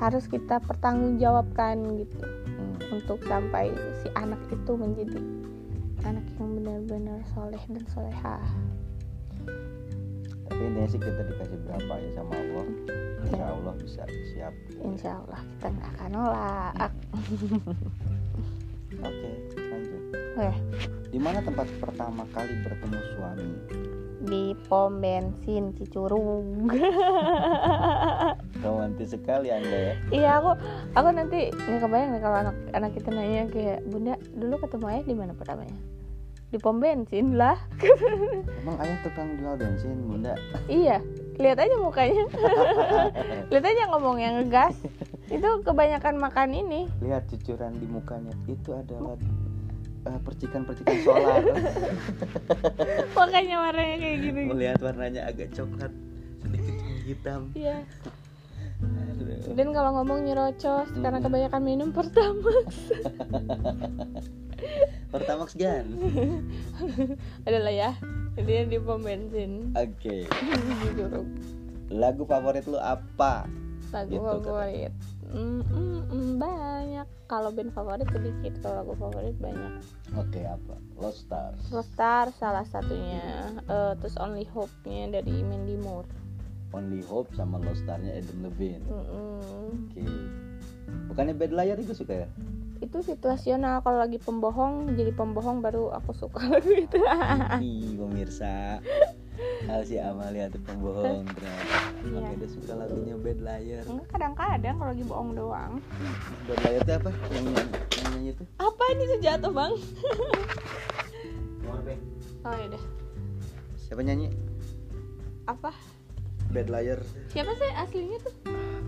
[0.00, 2.39] harus kita pertanggungjawabkan gitu Hmm.
[2.88, 3.68] Untuk sampai
[4.00, 5.20] si anak itu menjadi
[6.08, 8.44] anak yang benar-benar soleh dan solehah.
[10.48, 12.66] Tapi intinya sih kita dikasih berapa ya sama Allah?
[13.20, 13.46] Insya Ya.
[13.52, 14.02] Allah bisa
[14.32, 14.54] siap.
[14.80, 16.74] Insya Allah kita nggak akan nolak.
[19.00, 20.02] Oke lanjut.
[20.40, 20.50] Oke.
[21.10, 23.50] di mana tempat pertama kali bertemu suami
[24.20, 26.44] di pom bensin Cicurug
[28.64, 29.94] romantis sekali anda ya.
[30.12, 30.50] Iya aku
[30.92, 35.04] aku nanti nggak kebayang nih kalau anak anak kita nanya kayak bunda dulu ketemu ayah
[35.08, 35.78] di mana pertamanya?
[36.50, 37.56] Di pom bensin lah.
[38.60, 40.36] Emang ayah tukang jual bensin bunda?
[40.68, 41.00] Iya
[41.40, 42.24] lihat aja mukanya.
[43.50, 44.76] Lihat aja ngomong yang ngegas.
[45.32, 46.86] Itu kebanyakan makan ini.
[47.00, 49.16] Lihat cucuran di mukanya itu adalah
[50.06, 51.42] eh, percikan-percikan solar.
[53.18, 55.92] Makanya warnanya kayak gini melihat warnanya agak coklat
[56.40, 57.40] sedikit hitam.
[57.52, 57.84] Iya.
[58.80, 59.52] Aduh.
[59.60, 62.48] dan kalau ngomong nyerocos karena kebanyakan minum pertama
[65.12, 65.84] Pertamax gan.
[67.46, 67.92] Adalah ya
[68.40, 69.76] dia di pom bensin.
[69.76, 70.24] Oke.
[70.80, 71.28] Cicurug
[71.90, 73.44] lagu favorit lu apa?
[73.90, 74.88] Lagu Gitu, kata.
[75.30, 77.06] Mm, mm, mm, banyak.
[77.30, 79.72] Kalau band favorit sedikit kalau lagu favorit banyak.
[80.18, 80.74] Oke apa?
[80.98, 81.62] Lost Stars.
[81.70, 83.54] Rostar salah satunya.
[83.70, 86.08] Eh, terus Only Hope nya dari Mandy Moore.
[86.70, 88.82] Only Hope sama Lost Star-nya Adam Levine.
[88.86, 89.90] Mm-mm.
[89.90, 90.06] oke.
[91.10, 92.28] Bukannya Bad Liar juga suka ya?
[92.82, 93.82] Itu situasional.
[93.82, 96.98] Kalau lagi pembohong jadi pembohong baru aku suka lagu itu.
[97.62, 98.82] Ih, pemirsa
[99.68, 101.64] Ah, si Amalia tuh pembohong ternyata
[102.00, 103.84] makanya dia suka lagunya Bad Liar.
[103.86, 105.72] Enggak, kadang-kadang kalau lagi bohong doang.
[106.48, 107.10] Bad Liar itu apa?
[107.30, 109.72] Yang nyanyi, yang nyanyi itu apa ini tuh jatuh bang?
[112.40, 112.82] Oh ya udah.
[113.84, 114.28] Siapa nyanyi?
[115.44, 115.70] Apa?
[116.50, 117.00] Bad Liar.
[117.30, 118.34] Siapa sih aslinya tuh?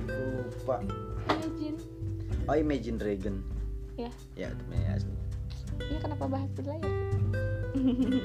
[0.09, 0.81] Lupa.
[1.31, 1.79] Imagine.
[2.49, 3.37] Oh Imagine Dragon.
[4.01, 4.09] Ya
[4.41, 5.27] ya itu aslinya
[5.83, 7.13] Iya kenapa bahas berlayar sih?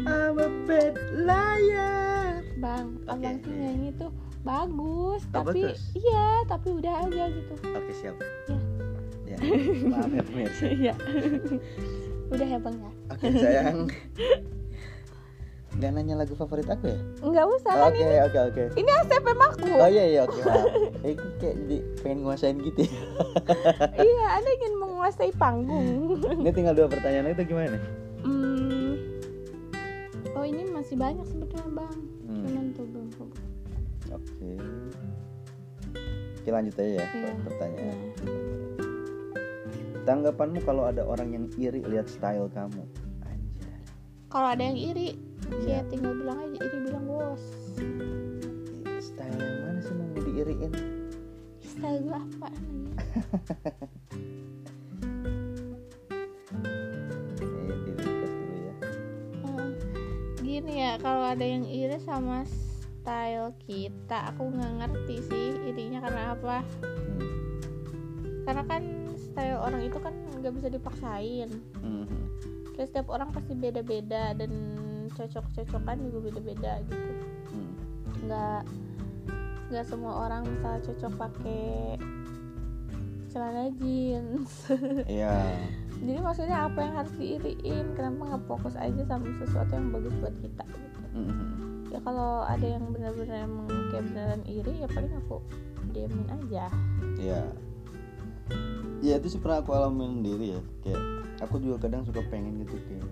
[0.04, 0.96] I'm a bad
[2.78, 3.10] Bang, Oke.
[3.10, 4.12] abang tuh nyanyi tuh
[4.44, 5.82] bagus, Oh, tapi bagus.
[5.92, 7.54] iya, tapi udah aja gitu.
[7.68, 8.16] oke siap
[9.26, 9.36] Ya.
[9.36, 9.38] ya
[9.84, 10.94] maaf ya pemirsa Iya.
[12.28, 12.92] udah ya bang ya?
[13.10, 13.78] oke sayang
[15.76, 16.98] Gak nanya lagu favorit aku ya?
[17.20, 18.18] Enggak usah kan Oke ini.
[18.20, 19.70] oke oke Ini SPM aku.
[19.70, 20.66] Oh iya iya oke maaf.
[21.04, 22.98] Eh, aku kayak jadi pengen nguasain gitu ya
[24.02, 26.18] iya, Anda ingin menguasai panggung.
[26.18, 27.78] Ini tinggal dua pertanyaan itu gimana?
[28.22, 28.94] hmm.
[30.34, 31.98] Oh ini masih banyak sebetulnya bang.
[32.28, 32.44] Hmm.
[32.44, 33.42] Cuman tuh belum kebuka.
[34.10, 34.52] Oke
[36.38, 37.32] Oke lanjut aja ya Iya.
[37.42, 38.06] pertanyaan Nah,
[40.04, 42.84] Tanggapanmu kalau ada orang yang iri lihat style kamu?
[43.22, 43.76] Anjay
[44.28, 45.20] kalau ada yang iri,
[45.64, 45.84] Iya.
[45.84, 47.44] ya tinggal bilang aja iri bilang bos.
[48.98, 50.72] Style yang mana sih mau diiriin?
[51.60, 52.96] Style gue apa namanya?
[60.58, 66.34] gini ya kalau ada yang iri sama style kita aku nggak ngerti sih irinya karena
[66.34, 67.22] apa hmm.
[68.42, 68.82] karena kan
[69.22, 72.10] style orang itu kan nggak bisa dipaksain Hmm.
[72.74, 74.52] Kayak setiap orang pasti beda-beda dan
[75.14, 77.12] cocok-cocokan juga beda-beda gitu
[77.54, 77.74] Hmm.
[78.26, 78.62] nggak
[79.70, 82.02] nggak semua orang bisa cocok pakai
[83.30, 84.74] celana jeans
[85.06, 85.38] Iya
[85.98, 90.36] jadi maksudnya apa yang harus diiriin kenapa nggak fokus aja sama sesuatu yang bagus buat
[90.38, 91.90] kita gitu Hmm.
[91.90, 95.42] ya kalau ada yang benar-benar emang kayak beneran iri ya paling aku
[95.90, 96.70] diamin aja
[97.18, 97.42] Iya.
[99.00, 100.62] Ya itu sih pernah aku alamin sendiri ya.
[100.82, 101.02] Kayak
[101.40, 103.06] aku juga kadang suka pengen gitu kayak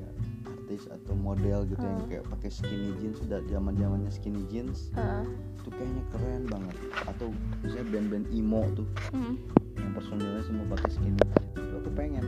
[0.45, 2.09] artis atau model gitu yang Hmm.
[2.09, 5.25] kayak pakai skinny jeans sudah zaman zamannya skinny jeans Heeh.
[5.57, 6.75] itu kayaknya keren banget.
[7.05, 9.37] Atau misalnya band-band emo tuh Hmm.
[9.73, 12.25] yang personilnya semua pakai skinny jeans itu aku pengen.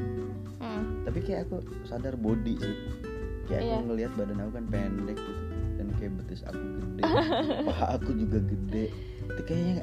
[0.77, 1.03] Hmm.
[1.03, 2.75] Tapi kayak aku sadar body sih.
[3.45, 3.77] Kayak aku Iya.
[3.83, 5.41] ngelihat badan aku kan pendek gitu
[5.77, 7.01] dan kayak betis aku gede,
[7.69, 8.85] paha aku juga gede.
[9.23, 9.75] Itu kayaknya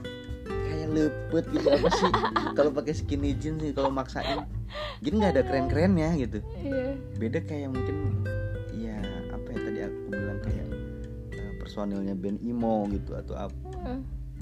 [0.44, 2.10] kayak lepet gitu apa sih
[2.58, 4.44] kalau pakai skinny jeans sih kalau maksain
[5.00, 7.96] jadi nggak ada keren kerennya gitu iya beda kayak mungkin
[8.70, 10.66] ya apa ya tadi aku bilang kayak
[11.32, 13.98] eh, personilnya band emo gitu atau apa Heeh.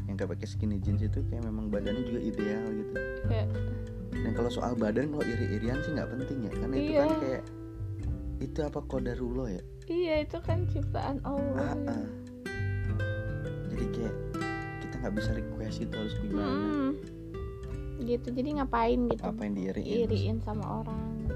[0.08, 3.46] yang kayak pakai skinny jeans itu kayak memang badannya juga ideal gitu Kayak,
[4.22, 7.18] dan kalau soal badan kalau iri-irian sih nggak penting ya karena itu kan Iya.
[7.18, 7.42] kayak
[8.40, 12.06] itu apa kodarullah ya iya itu kan ciptaan Allah Ah, ah.
[13.68, 14.14] jadi kayak
[14.80, 16.90] kita nggak bisa request itu harus gimana Hmm.
[18.00, 21.30] gitu jadi ngapain gitu apa yang diiriin iriin sama orang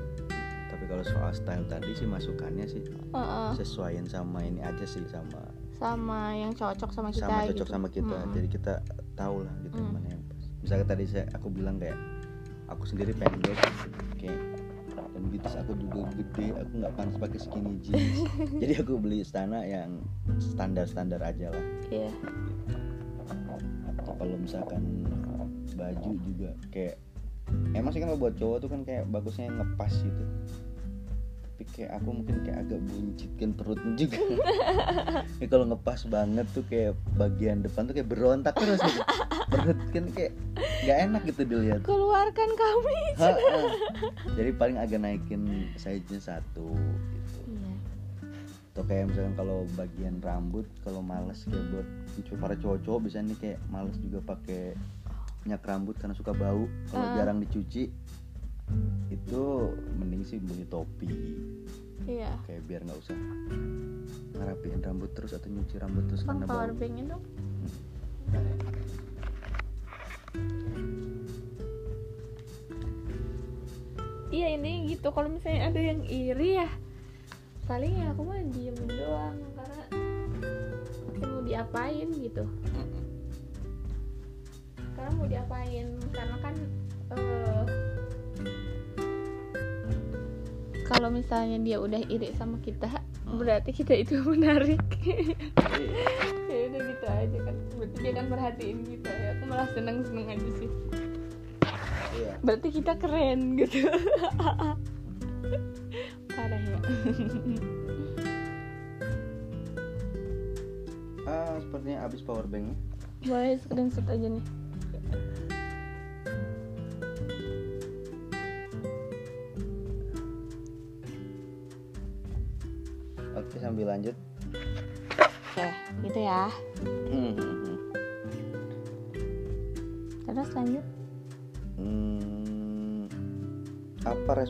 [0.66, 3.50] tapi kalau soal style tadi sih masukannya sih Heeh.
[3.54, 7.70] sesuaiin sama ini aja sih sama sama yang cocok sama kita sama cocok gitu.
[7.70, 8.32] sama kita Mm-mm.
[8.32, 8.74] jadi kita
[9.14, 9.94] tahu lah gitu yang Mm.
[9.94, 11.98] mana yang pas misalnya tadi saya aku bilang kayak
[12.70, 13.58] aku sendiri pendek
[14.18, 14.40] kayak
[15.16, 18.20] dan gitu aku juga gede aku nggak pantas pakai skinny jeans.
[18.62, 20.04] Jadi aku beli istana yang
[20.40, 21.64] standar standar aja lah.
[21.88, 22.12] Iya.
[23.92, 25.08] Atau kalau misalkan
[25.76, 26.96] baju juga kayak
[27.76, 30.24] emang sih kan buat cowok tuh kan kayak bagusnya ngepas gitu
[31.56, 34.20] tapi kayak aku mungkin kayak agak buncit kan perutnya juga.
[35.40, 39.00] Ya kalau ngepas banget tuh kayak bagian depan tuh kayak berontak terus gitu.
[39.48, 40.32] Perut kan kayak
[40.84, 41.80] nggak enak gitu dilihat.
[41.80, 43.58] Keluarkan kami Ha, ha.
[44.36, 47.40] jadi paling agak naikin size-nya satu gitu.
[47.48, 47.72] Iya.
[48.76, 51.88] Atau kayak misalkan kalau bagian rambut kalau males kayak buat
[52.36, 54.76] para cowok-cowok biasanya nih kayak males juga pakai
[55.48, 56.68] minyak rambut karena suka bau.
[56.92, 57.16] Kalau Ah.
[57.16, 57.88] jarang dicuci
[59.10, 59.42] itu
[59.98, 61.10] mending sih beli topi.
[62.06, 62.30] Iya.
[62.46, 63.16] Kayak biar nggak usah
[64.36, 66.78] ngerapiin rambut terus atau nyuci rambut terus bang karena power bau.
[66.78, 67.24] banknya dong?
[74.30, 75.08] Iya ini gitu.
[75.10, 76.68] Kalau misalnya ada yang iri ya
[77.66, 79.36] paling ya aku mah diemin doang.
[81.16, 82.44] Karena mau diapain gitu.
[84.94, 85.86] Karena mau diapain?
[86.12, 86.54] Karena kan
[87.16, 87.95] eh,
[90.86, 92.86] kalau misalnya dia udah iri sama kita
[93.26, 94.82] berarti kita itu menarik.
[96.46, 97.56] Ya udah gitu aja kan.
[97.74, 99.28] Berarti dia kan perhatiin kita ya.
[99.38, 100.70] Aku malah seneng seneng aja sih.
[102.16, 102.32] Iya.
[102.40, 103.90] Berarti kita keren gitu.
[106.36, 106.78] Parah ya.
[111.26, 112.78] Ah sepertinya habis power banknya.
[113.26, 114.65] Boleh screenshot aja nih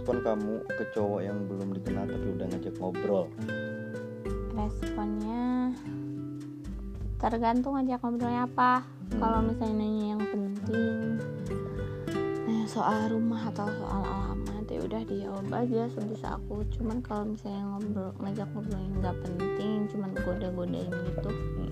[0.07, 3.27] respon kamu ke cowok yang belum dikenal tapi udah ngajak ngobrol
[4.55, 5.75] responnya
[7.19, 9.19] tergantung aja ngobrolnya apa Hmm.
[9.19, 10.99] kalau misalnya nanya yang penting
[12.43, 17.67] nanya soal rumah atau soal alamat ya udah dijawab aja sebisa aku cuman kalau misalnya
[17.67, 21.71] ngobrol ngajak ngobrol yang nggak penting cuman goda-godain gitu Hmm,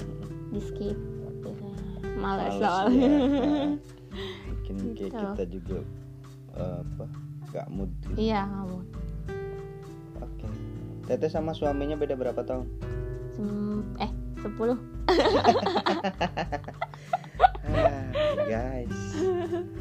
[0.50, 0.98] di skip
[1.40, 1.82] biasanya
[2.18, 3.18] males males soalnya ya.
[3.18, 3.74] Nah,
[4.66, 5.22] mungkin kayak Gitu.
[5.24, 5.78] kita juga
[6.54, 7.06] eh, apa
[7.68, 7.90] mood.
[8.14, 8.78] Iya kamu
[10.18, 10.46] oke.
[11.04, 12.66] Teteh sama suaminya beda berapa tahun?
[13.30, 14.76] Sem- eh 10
[17.64, 18.04] Ah,
[18.46, 18.98] guys.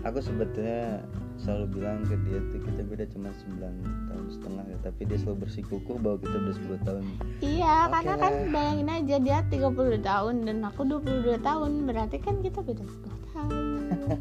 [0.03, 1.03] Aku sebetulnya
[1.36, 3.59] selalu bilang ke dia tuh kita beda cuma 9
[4.07, 7.03] tahun setengah ya tapi dia selalu bersikukuh bahwa kita udah 10 tahun.
[7.41, 8.21] Iya, Oke karena lah.
[8.21, 13.34] kan bayangin aja dia 32 tahun dan aku 22 tahun, berarti kan kita beda 10
[13.34, 13.53] tahun.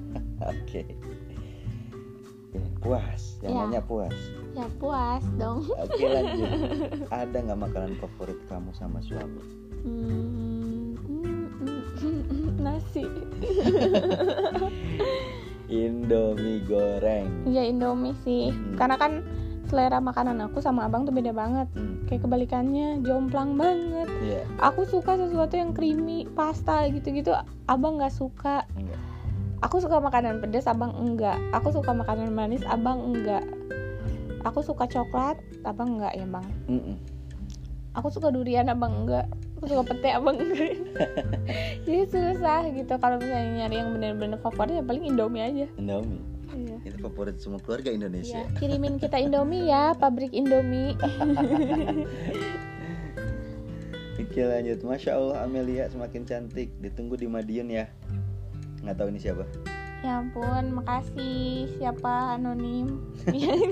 [0.53, 0.82] oke.
[0.82, 1.32] Ya,
[2.83, 3.59] puas yang Ya.
[3.62, 4.16] namanya puas
[4.53, 5.64] ya puas dong.
[5.64, 6.51] oke lanjut
[7.14, 9.41] ada nggak makanan favorit kamu sama suami
[9.83, 11.47] Hmm, hmm,
[11.99, 13.03] hmm, hmm, nasi.
[15.68, 18.53] Indomie goreng Iya Indomie sih.
[18.53, 18.76] Hmm.
[18.76, 19.26] Karena kan
[19.64, 21.66] selera makanan aku sama abang tuh beda banget.
[21.72, 24.07] hmm, Kayak kebalikannya, jomplang banget.
[24.22, 27.33] iya Aku suka sesuatu yang creamy, pasta gitu-gitu.
[27.64, 28.68] Abang nggak suka.
[28.74, 28.91] enggak
[29.63, 31.39] Aku suka makanan pedas, abang enggak.
[31.55, 33.47] Aku suka makanan manis, abang enggak.
[34.43, 36.47] Aku suka coklat, abang enggak ya bang.
[36.67, 36.97] Mm-mm.
[37.95, 39.31] Aku suka durian, abang enggak.
[39.63, 40.75] Aku suka pete, abang enggak.
[41.87, 45.67] Jadi susah gitu kalau misalnya nyari yang bener-bener favorit ya paling Indomie aja.
[45.79, 46.77] Indomie Iya.
[46.85, 50.93] itu favorit semua keluarga Indonesia Ya, kirimin kita Indomie ya, pabrik Indomie.
[54.21, 57.89] Oke lanjut Masya Allah Amelia semakin cantik Ditunggu di Madiun ya
[58.83, 59.45] Nggak tahu ini siapa
[60.03, 62.99] Ya ampun, makasih siapa anonim.
[63.30, 63.55] Iya,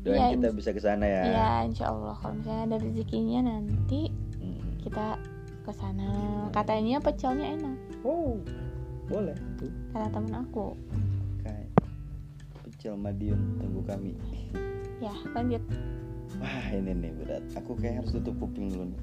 [0.00, 4.08] Doain Ya, kita bisa ke sana ya ya insya Allah kalau misalnya ada rezekinya nanti
[4.38, 4.78] Mm.
[4.80, 5.18] kita
[5.66, 6.08] ke sana.
[6.48, 8.38] Katanya pecelnya enak, Oh
[9.04, 10.72] boleh tuh kata temen aku.
[11.42, 11.68] Kayak
[12.62, 14.12] Pecel Madiun Tunggu kami
[15.04, 15.60] Ya, lanjut.
[16.36, 19.00] Wah ini nih berat Aku kayak harus tutup kuping dulu nih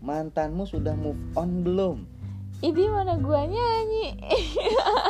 [0.00, 2.04] Mantanmu sudah move on belum?
[2.62, 4.14] Ini mana gua nyanyi?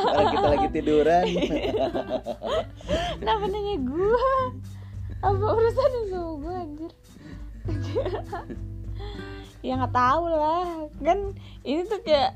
[0.03, 1.25] Kalau kita lagi tiduran
[3.15, 4.29] Kenapa nanya gua?
[5.21, 6.91] Apa urusannya sama gua anjir?
[9.63, 10.67] ya nggak tahu lah
[10.99, 11.31] kan
[11.63, 12.35] ini tuh kayak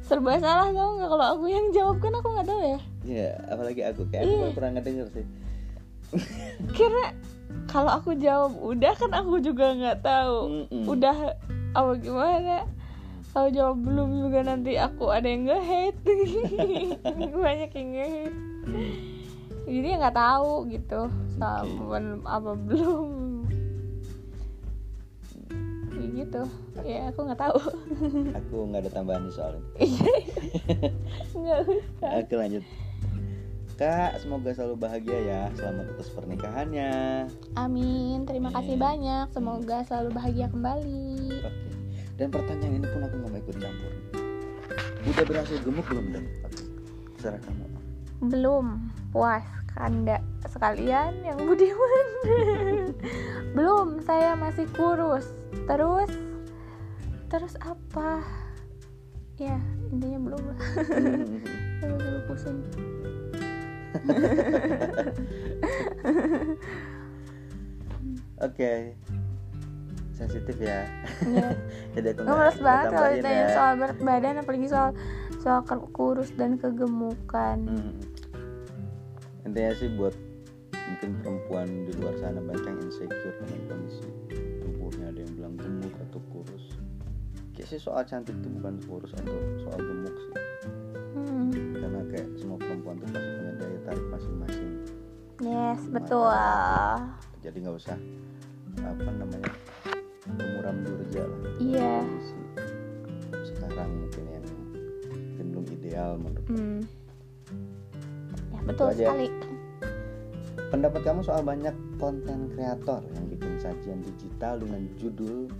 [0.00, 3.82] serba salah tau nggak kalau aku yang jawab kan aku nggak tahu ya Ya apalagi
[3.82, 4.54] aku Kayak aku Iya.
[4.54, 5.26] pernah ngedenger sih
[6.70, 7.18] kira
[7.66, 10.84] kalau aku jawab udah kan aku juga nggak tahu Mm-mm.
[10.86, 11.16] udah
[11.72, 12.62] apa gimana
[13.32, 16.04] kalau jawab belum juga nanti aku ada yang nge-hate.
[17.44, 18.40] Banyak yang nge-hate.
[19.64, 21.00] Jadi ya nggak tahu gitu
[21.40, 21.96] sama
[22.28, 23.08] apa belum.
[25.96, 26.42] Ya gitu.
[26.84, 27.56] Ya aku nggak tahu.
[28.44, 29.96] Aku nggak ada tambahan nih soal ini
[31.40, 32.10] nggak usah.
[32.20, 32.64] Oke lanjut.
[33.80, 35.42] Kak, semoga selalu bahagia ya.
[35.56, 36.92] Selamat atas pernikahannya.
[37.56, 38.28] Amin.
[38.28, 38.84] Terima kasih Amin.
[38.84, 39.26] banyak.
[39.32, 41.40] Semoga selalu bahagia kembali.
[41.40, 41.81] Oke
[42.22, 43.90] Dan pertanyaan ini pun aku nggak mau ikut campur.
[45.10, 46.22] Udah berhasil gemuk belum Dan?
[47.18, 47.66] Terserah kamu.
[48.30, 48.78] Belum.
[49.10, 49.42] Puas
[49.74, 52.06] kanda sekalian yang budiman.
[53.58, 55.34] Belum saya masih kurus.
[55.66, 56.14] Terus
[57.26, 58.22] terus apa?
[59.34, 59.58] Ya
[59.90, 60.58] intinya belum lah.
[61.82, 62.62] Aduh, pusing.
[68.46, 68.94] Oke
[70.22, 70.86] Sensitif ya.
[71.26, 71.48] Ya
[71.98, 73.54] Jadi aku nggak- males banget kalau ditanya ya.
[73.58, 74.90] soal berat badan apalagi soal
[75.42, 75.60] soal
[75.90, 77.58] kurus dan kegemukan.
[77.66, 77.94] Hmm.
[79.42, 80.14] Intinya sih buat
[80.92, 84.04] Mungkin perempuan di luar sana banyak yang insecure dengan kondisi
[84.60, 85.08] tubuhnya.
[85.08, 86.64] Ada yang bilang gemuk atau kurus.
[87.56, 89.32] Kayak sih soal cantik tuh bukan kurus atau
[89.64, 90.34] soal gemuk sih.
[91.16, 91.48] Hmm,
[91.80, 94.70] karena kayak semua perempuan tuh pasti punya daya tarik masing-masing.
[95.42, 96.30] Yes betul.
[97.42, 97.98] jadi nggak usah
[98.86, 99.50] apa namanya
[100.28, 101.94] muram durja lah Iya.
[103.44, 104.44] Sekarang mungkin yang
[105.10, 106.80] mungkin belum ideal menurut Hmm.
[108.48, 109.10] ya betul aja.
[109.10, 109.26] sekali
[110.68, 115.50] pendapat kamu soal banyak konten kreator yang bikin sajian digital dengan judul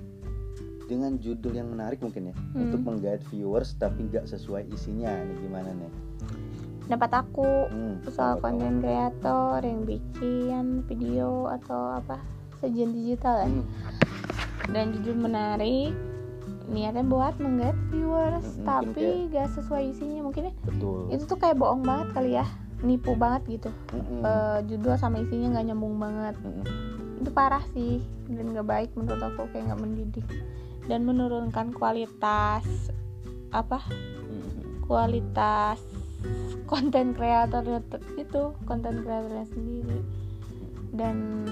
[0.85, 2.69] dengan judul yang menarik mungkin ya Hmm.
[2.69, 5.93] untuk menggait viewers tapi nggak sesuai isinya nih gimana nih
[6.85, 12.21] dapat aku Hmm, soal konten kreator yang bikin video atau apa
[12.59, 13.65] sajian digital ya Hmm,
[14.73, 15.93] dan jujur menarik
[16.73, 20.21] niatnya buat menggait viewers mungkin tapi gak sesuai isinya.
[20.25, 20.99] Mungkin ya betul.
[21.13, 22.47] itu tuh kayak bohong banget kali ya
[22.83, 23.71] nipu banget gitu.
[23.95, 24.25] Mm-mm.
[24.25, 26.35] Eh, judul sama isinya nggak nyambung banget.
[26.43, 26.67] Mm-mm.
[27.23, 30.27] itu parah sih dan gak baik menurut aku kayak nggak mendidik.
[30.91, 32.67] Dan menurunkan kualitas
[33.55, 33.79] apa?
[33.87, 34.83] Mm-mm.
[34.83, 35.79] kualitas
[36.67, 37.63] konten kreator
[38.19, 40.01] itu konten kreatornya sendiri.
[40.93, 41.47] Dan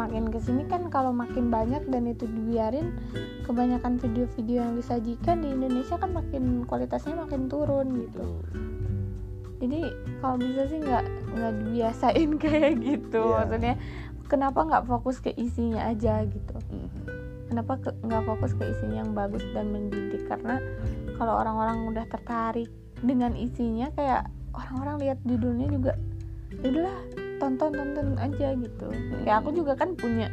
[0.00, 2.96] makin ke sini kan kalau makin banyak dan itu dibiarin
[3.44, 8.24] kebanyakan video-video yang disajikan di Indonesia kan makin kualitasnya makin turun gitu.
[9.60, 9.92] Jadi
[10.24, 11.04] kalau bisa sih nggak
[11.36, 13.20] nggak dibiasain kayak gitu.
[13.20, 13.36] Iya.
[13.44, 13.74] maksudnya
[14.32, 16.56] kenapa nggak fokus ke isinya aja gitu?
[16.72, 16.88] Mm-mm.
[17.52, 20.24] kenapa ke- nggak fokus ke isinya yang bagus dan mendidik?
[20.24, 20.56] Karena
[21.20, 22.70] kalau orang-orang udah tertarik
[23.04, 25.92] dengan isinya kayak orang-orang lihat judulnya juga
[26.62, 26.98] "Ya udahlah
[27.40, 28.88] tonton tonton aja gitu
[29.18, 30.28] kayak aku juga kan punya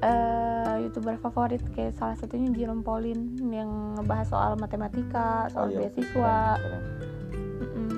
[0.00, 5.78] eh, youtuber favorit kayak salah satunya Jerome Pauline yang ngebahas soal matematika soal Oh iya,
[5.84, 6.82] beasiswa keren, keren.
[7.58, 7.90] Mm-mm.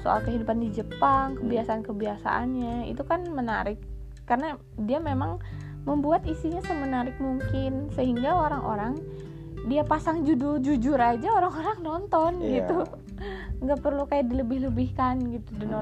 [0.00, 3.76] soal kehidupan di Jepang kebiasaan-kebiasaannya itu kan menarik
[4.24, 5.40] karena dia memang
[5.82, 9.00] membuat isinya semenarik mungkin sehingga orang-orang
[9.64, 12.64] dia pasang judul jujur aja orang-orang nonton Iya.
[12.64, 12.76] gitu
[13.60, 15.80] nggak perlu kayak dilebih-lebihkan gitu dan Hmm.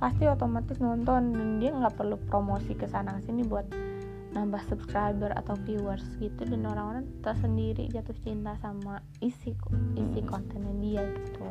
[0.00, 3.68] Pasti otomatis nonton dan dia nggak perlu promosi ke sana sini buat
[4.32, 9.52] nambah subscriber atau viewers gitu dan orang-orang tersendiri jatuh cinta sama isi
[9.94, 10.30] isi Hmm.
[10.30, 11.44] kontennya dia gitu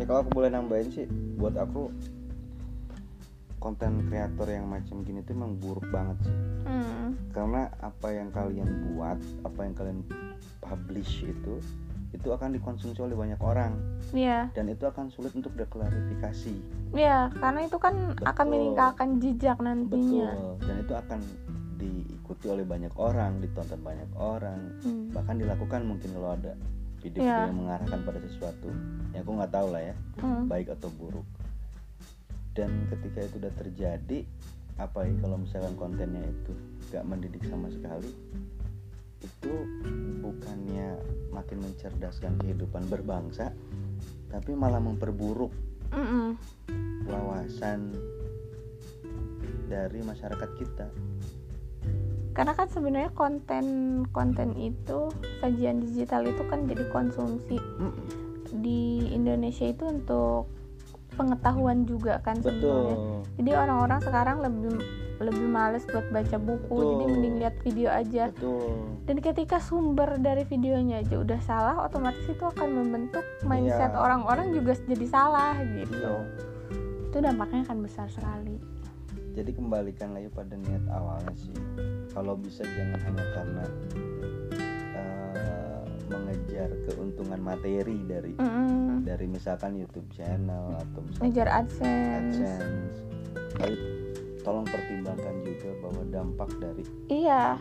[0.00, 1.92] ya kalau aku boleh nambahin sih buat aku
[3.60, 6.36] konten kreator yang macam gini tuh emang buruk banget sih
[6.66, 7.14] Hmm.
[7.30, 10.00] karena apa yang kalian buat apa yang kalian
[10.58, 11.54] publish itu
[12.10, 13.78] itu akan dikonsumsi oleh banyak orang
[14.10, 16.54] Iya, dan itu akan sulit untuk diklarifikasi
[16.92, 18.52] iya, karena itu kan akan Betul.
[18.52, 20.30] meninggalkan jejak nantinya.
[20.30, 21.20] betul dan itu akan
[21.76, 25.08] diikuti oleh banyak orang ditonton banyak orang Hmm.
[25.10, 26.52] bahkan dilakukan mungkin kalau ada
[26.98, 27.46] video-video Iya.
[27.46, 28.68] yang mengarahkan pada sesuatu
[29.10, 30.44] yang aku nggak tahu lah ya Hmm.
[30.44, 31.24] baik atau buruk
[32.50, 34.18] dan ketika itu udah terjadi
[34.76, 36.52] apa ya kalau misalkan kontennya itu
[36.88, 38.10] gak mendidik sama sekali
[39.20, 39.52] itu
[40.24, 40.96] bukannya
[41.30, 43.52] makin mencerdaskan kehidupan berbangsa
[44.30, 45.50] tapi malah memperburuk
[47.06, 47.90] wawasan
[49.66, 50.86] dari masyarakat kita.
[52.30, 55.10] Karena kan sebenarnya konten-konten itu
[55.42, 57.58] sajian digital itu kan jadi konsumsi.
[58.54, 60.46] Di Indonesia itu untuk
[61.18, 63.26] pengetahuan juga kan sebenarnya.
[63.34, 64.78] Jadi orang-orang sekarang lebih
[65.20, 66.88] lebih males buat baca buku, Betul.
[66.90, 68.24] jadi mending lihat video aja.
[68.30, 68.72] betul
[69.04, 74.00] Dan ketika sumber dari videonya aja udah salah, otomatis itu akan membentuk mindset Iya.
[74.00, 75.92] orang-orang juga jadi salah gitu.
[75.92, 76.16] Iya.
[77.04, 78.56] Itu dampaknya akan besar sekali.
[79.30, 81.54] jadi kembalikan lagi pada niat awalnya sih
[82.10, 83.64] kalau bisa jangan hanya karena
[84.92, 89.06] eh, mengejar keuntungan materi dari Mm-mm.
[89.06, 92.42] dari misalkan YouTube channel atau misalkan Ngejar AdSense.
[92.42, 92.98] AdSense
[94.40, 97.56] tolong pertimbangkan juga bahwa dampak dari Iya,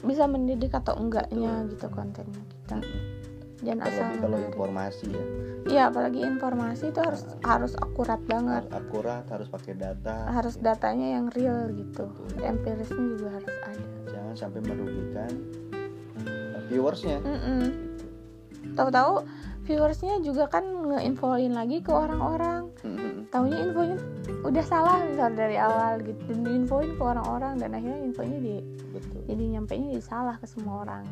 [0.00, 1.72] bisa mendidik atau enggaknya Betul.
[1.72, 2.76] gitu kontennya kita.
[3.64, 4.50] Jangan asal kalau menarik.
[4.50, 5.24] informasi ya
[5.64, 8.62] Iya, apalagi informasi itu harus harus akurat banget.
[8.62, 10.66] harus akurat harus pakai data Harus gitu.
[10.66, 12.04] datanya yang real gitu.
[12.04, 12.44] Betul.
[12.44, 13.84] Empirisnya juga harus ada.
[14.06, 15.32] jangan sampai merugikan
[16.20, 17.60] eh, viewersnya Mm-mm.
[17.64, 18.04] gitu.
[18.74, 19.12] Tahu-tahu
[19.64, 22.68] viewersnya juga kan ngeinfoin lagi ke orang-orang.
[22.84, 23.24] Mm-mm.
[23.28, 23.96] Taunya infonya
[24.44, 26.20] udah salah misal dari awal gitu.
[26.28, 28.54] Dan diinfoin ke orang-orang dan akhirnya infonya di
[28.92, 31.04] betul jadi nyampainya jadi salah ke semua orang.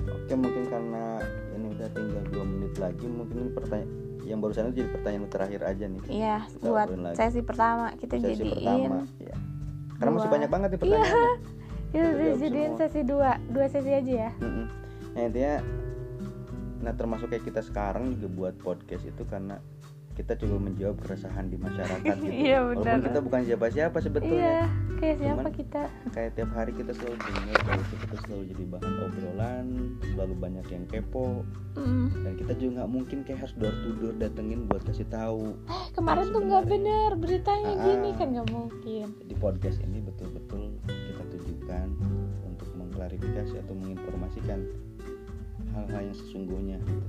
[0.00, 1.20] Oke mungkin karena
[1.52, 5.60] ini udah tinggal dua menit lagi mungkin ini pertanyaan yang barusan itu jadi pertanyaan terakhir
[5.60, 9.36] aja nih Iya, Kita buat sesi pertama kita sesi jadiin pertama ya.
[9.98, 11.32] karena masih banyak banget nih pertanyaannya
[11.90, 14.30] Kita Udah jawab jadiin sesi dua, dua sesi aja ya.
[14.38, 14.66] Mm-mm.
[15.10, 15.54] nah intinya
[16.80, 19.60] nah termasuk kayak kita sekarang juga buat podcast itu karena
[20.10, 23.00] kita coba menjawab keresahan di masyarakat gitu Iya, walaupun benar.
[23.02, 24.60] kita bukan siapa-siapa sebetulnya Iya,
[24.98, 25.82] kayak siapa Cuman- kita?
[26.10, 29.66] kayak tiap hari kita selalu dengar kalau kita selalu jadi bahan obrolan
[30.04, 31.28] selalu banyak yang kepo
[31.70, 32.06] Mm.
[32.18, 35.84] dan kita juga nggak mungkin kayak harus door to door datengin buat kasih tahu Eh,
[35.94, 37.84] kemarin tuh nggak bener beritanya Ah.
[37.86, 39.06] gini kan nggak mungkin.
[39.22, 41.86] di podcast ini betul-betul kita tujukan
[42.44, 44.58] untuk mengklarifikasi atau menginformasikan
[45.74, 47.06] hal-hal yang sesungguhnya gitu.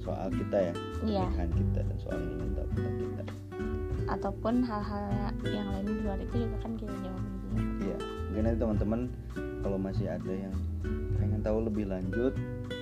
[0.00, 0.72] soal kita ya
[1.04, 3.22] Iya, pernikahan kita dan soal tahu tentang kita
[4.10, 5.06] ataupun hal-hal
[5.46, 7.60] yang lain di luar itu juga kan kita jawabin juga.
[7.84, 7.96] iya
[8.26, 9.00] mungkin nanti teman-teman
[9.60, 10.54] kalau masih ada yang
[11.20, 12.32] pengen tahu lebih lanjut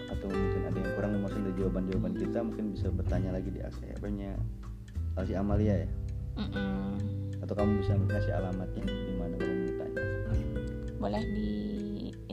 [0.08, 4.30] atau mungkin ada yang kurang memuaskan dari jawaban-jawaban kita mungkin bisa bertanya lagi di apa-nya
[5.26, 5.88] si Amalia ya
[6.38, 6.94] Mm-mm.
[7.42, 10.02] atau kamu bisa ngasih alamatnya di mana kalau mau ditanya
[10.98, 11.50] boleh di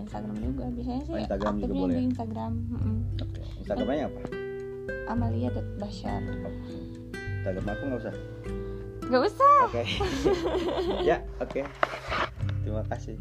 [0.05, 2.07] Instagram juga biasanya sih Oh, Instagram juga boleh di ya?
[2.07, 2.95] Instagram Mm-mm.
[3.17, 4.19] oke Instagramnya apa
[5.07, 6.49] Amalia.Bashar Oke.
[7.35, 8.15] Instagram aku nggak usah
[9.05, 9.83] Gak usah oke
[11.09, 11.61] ya oke
[12.61, 13.15] terima kasih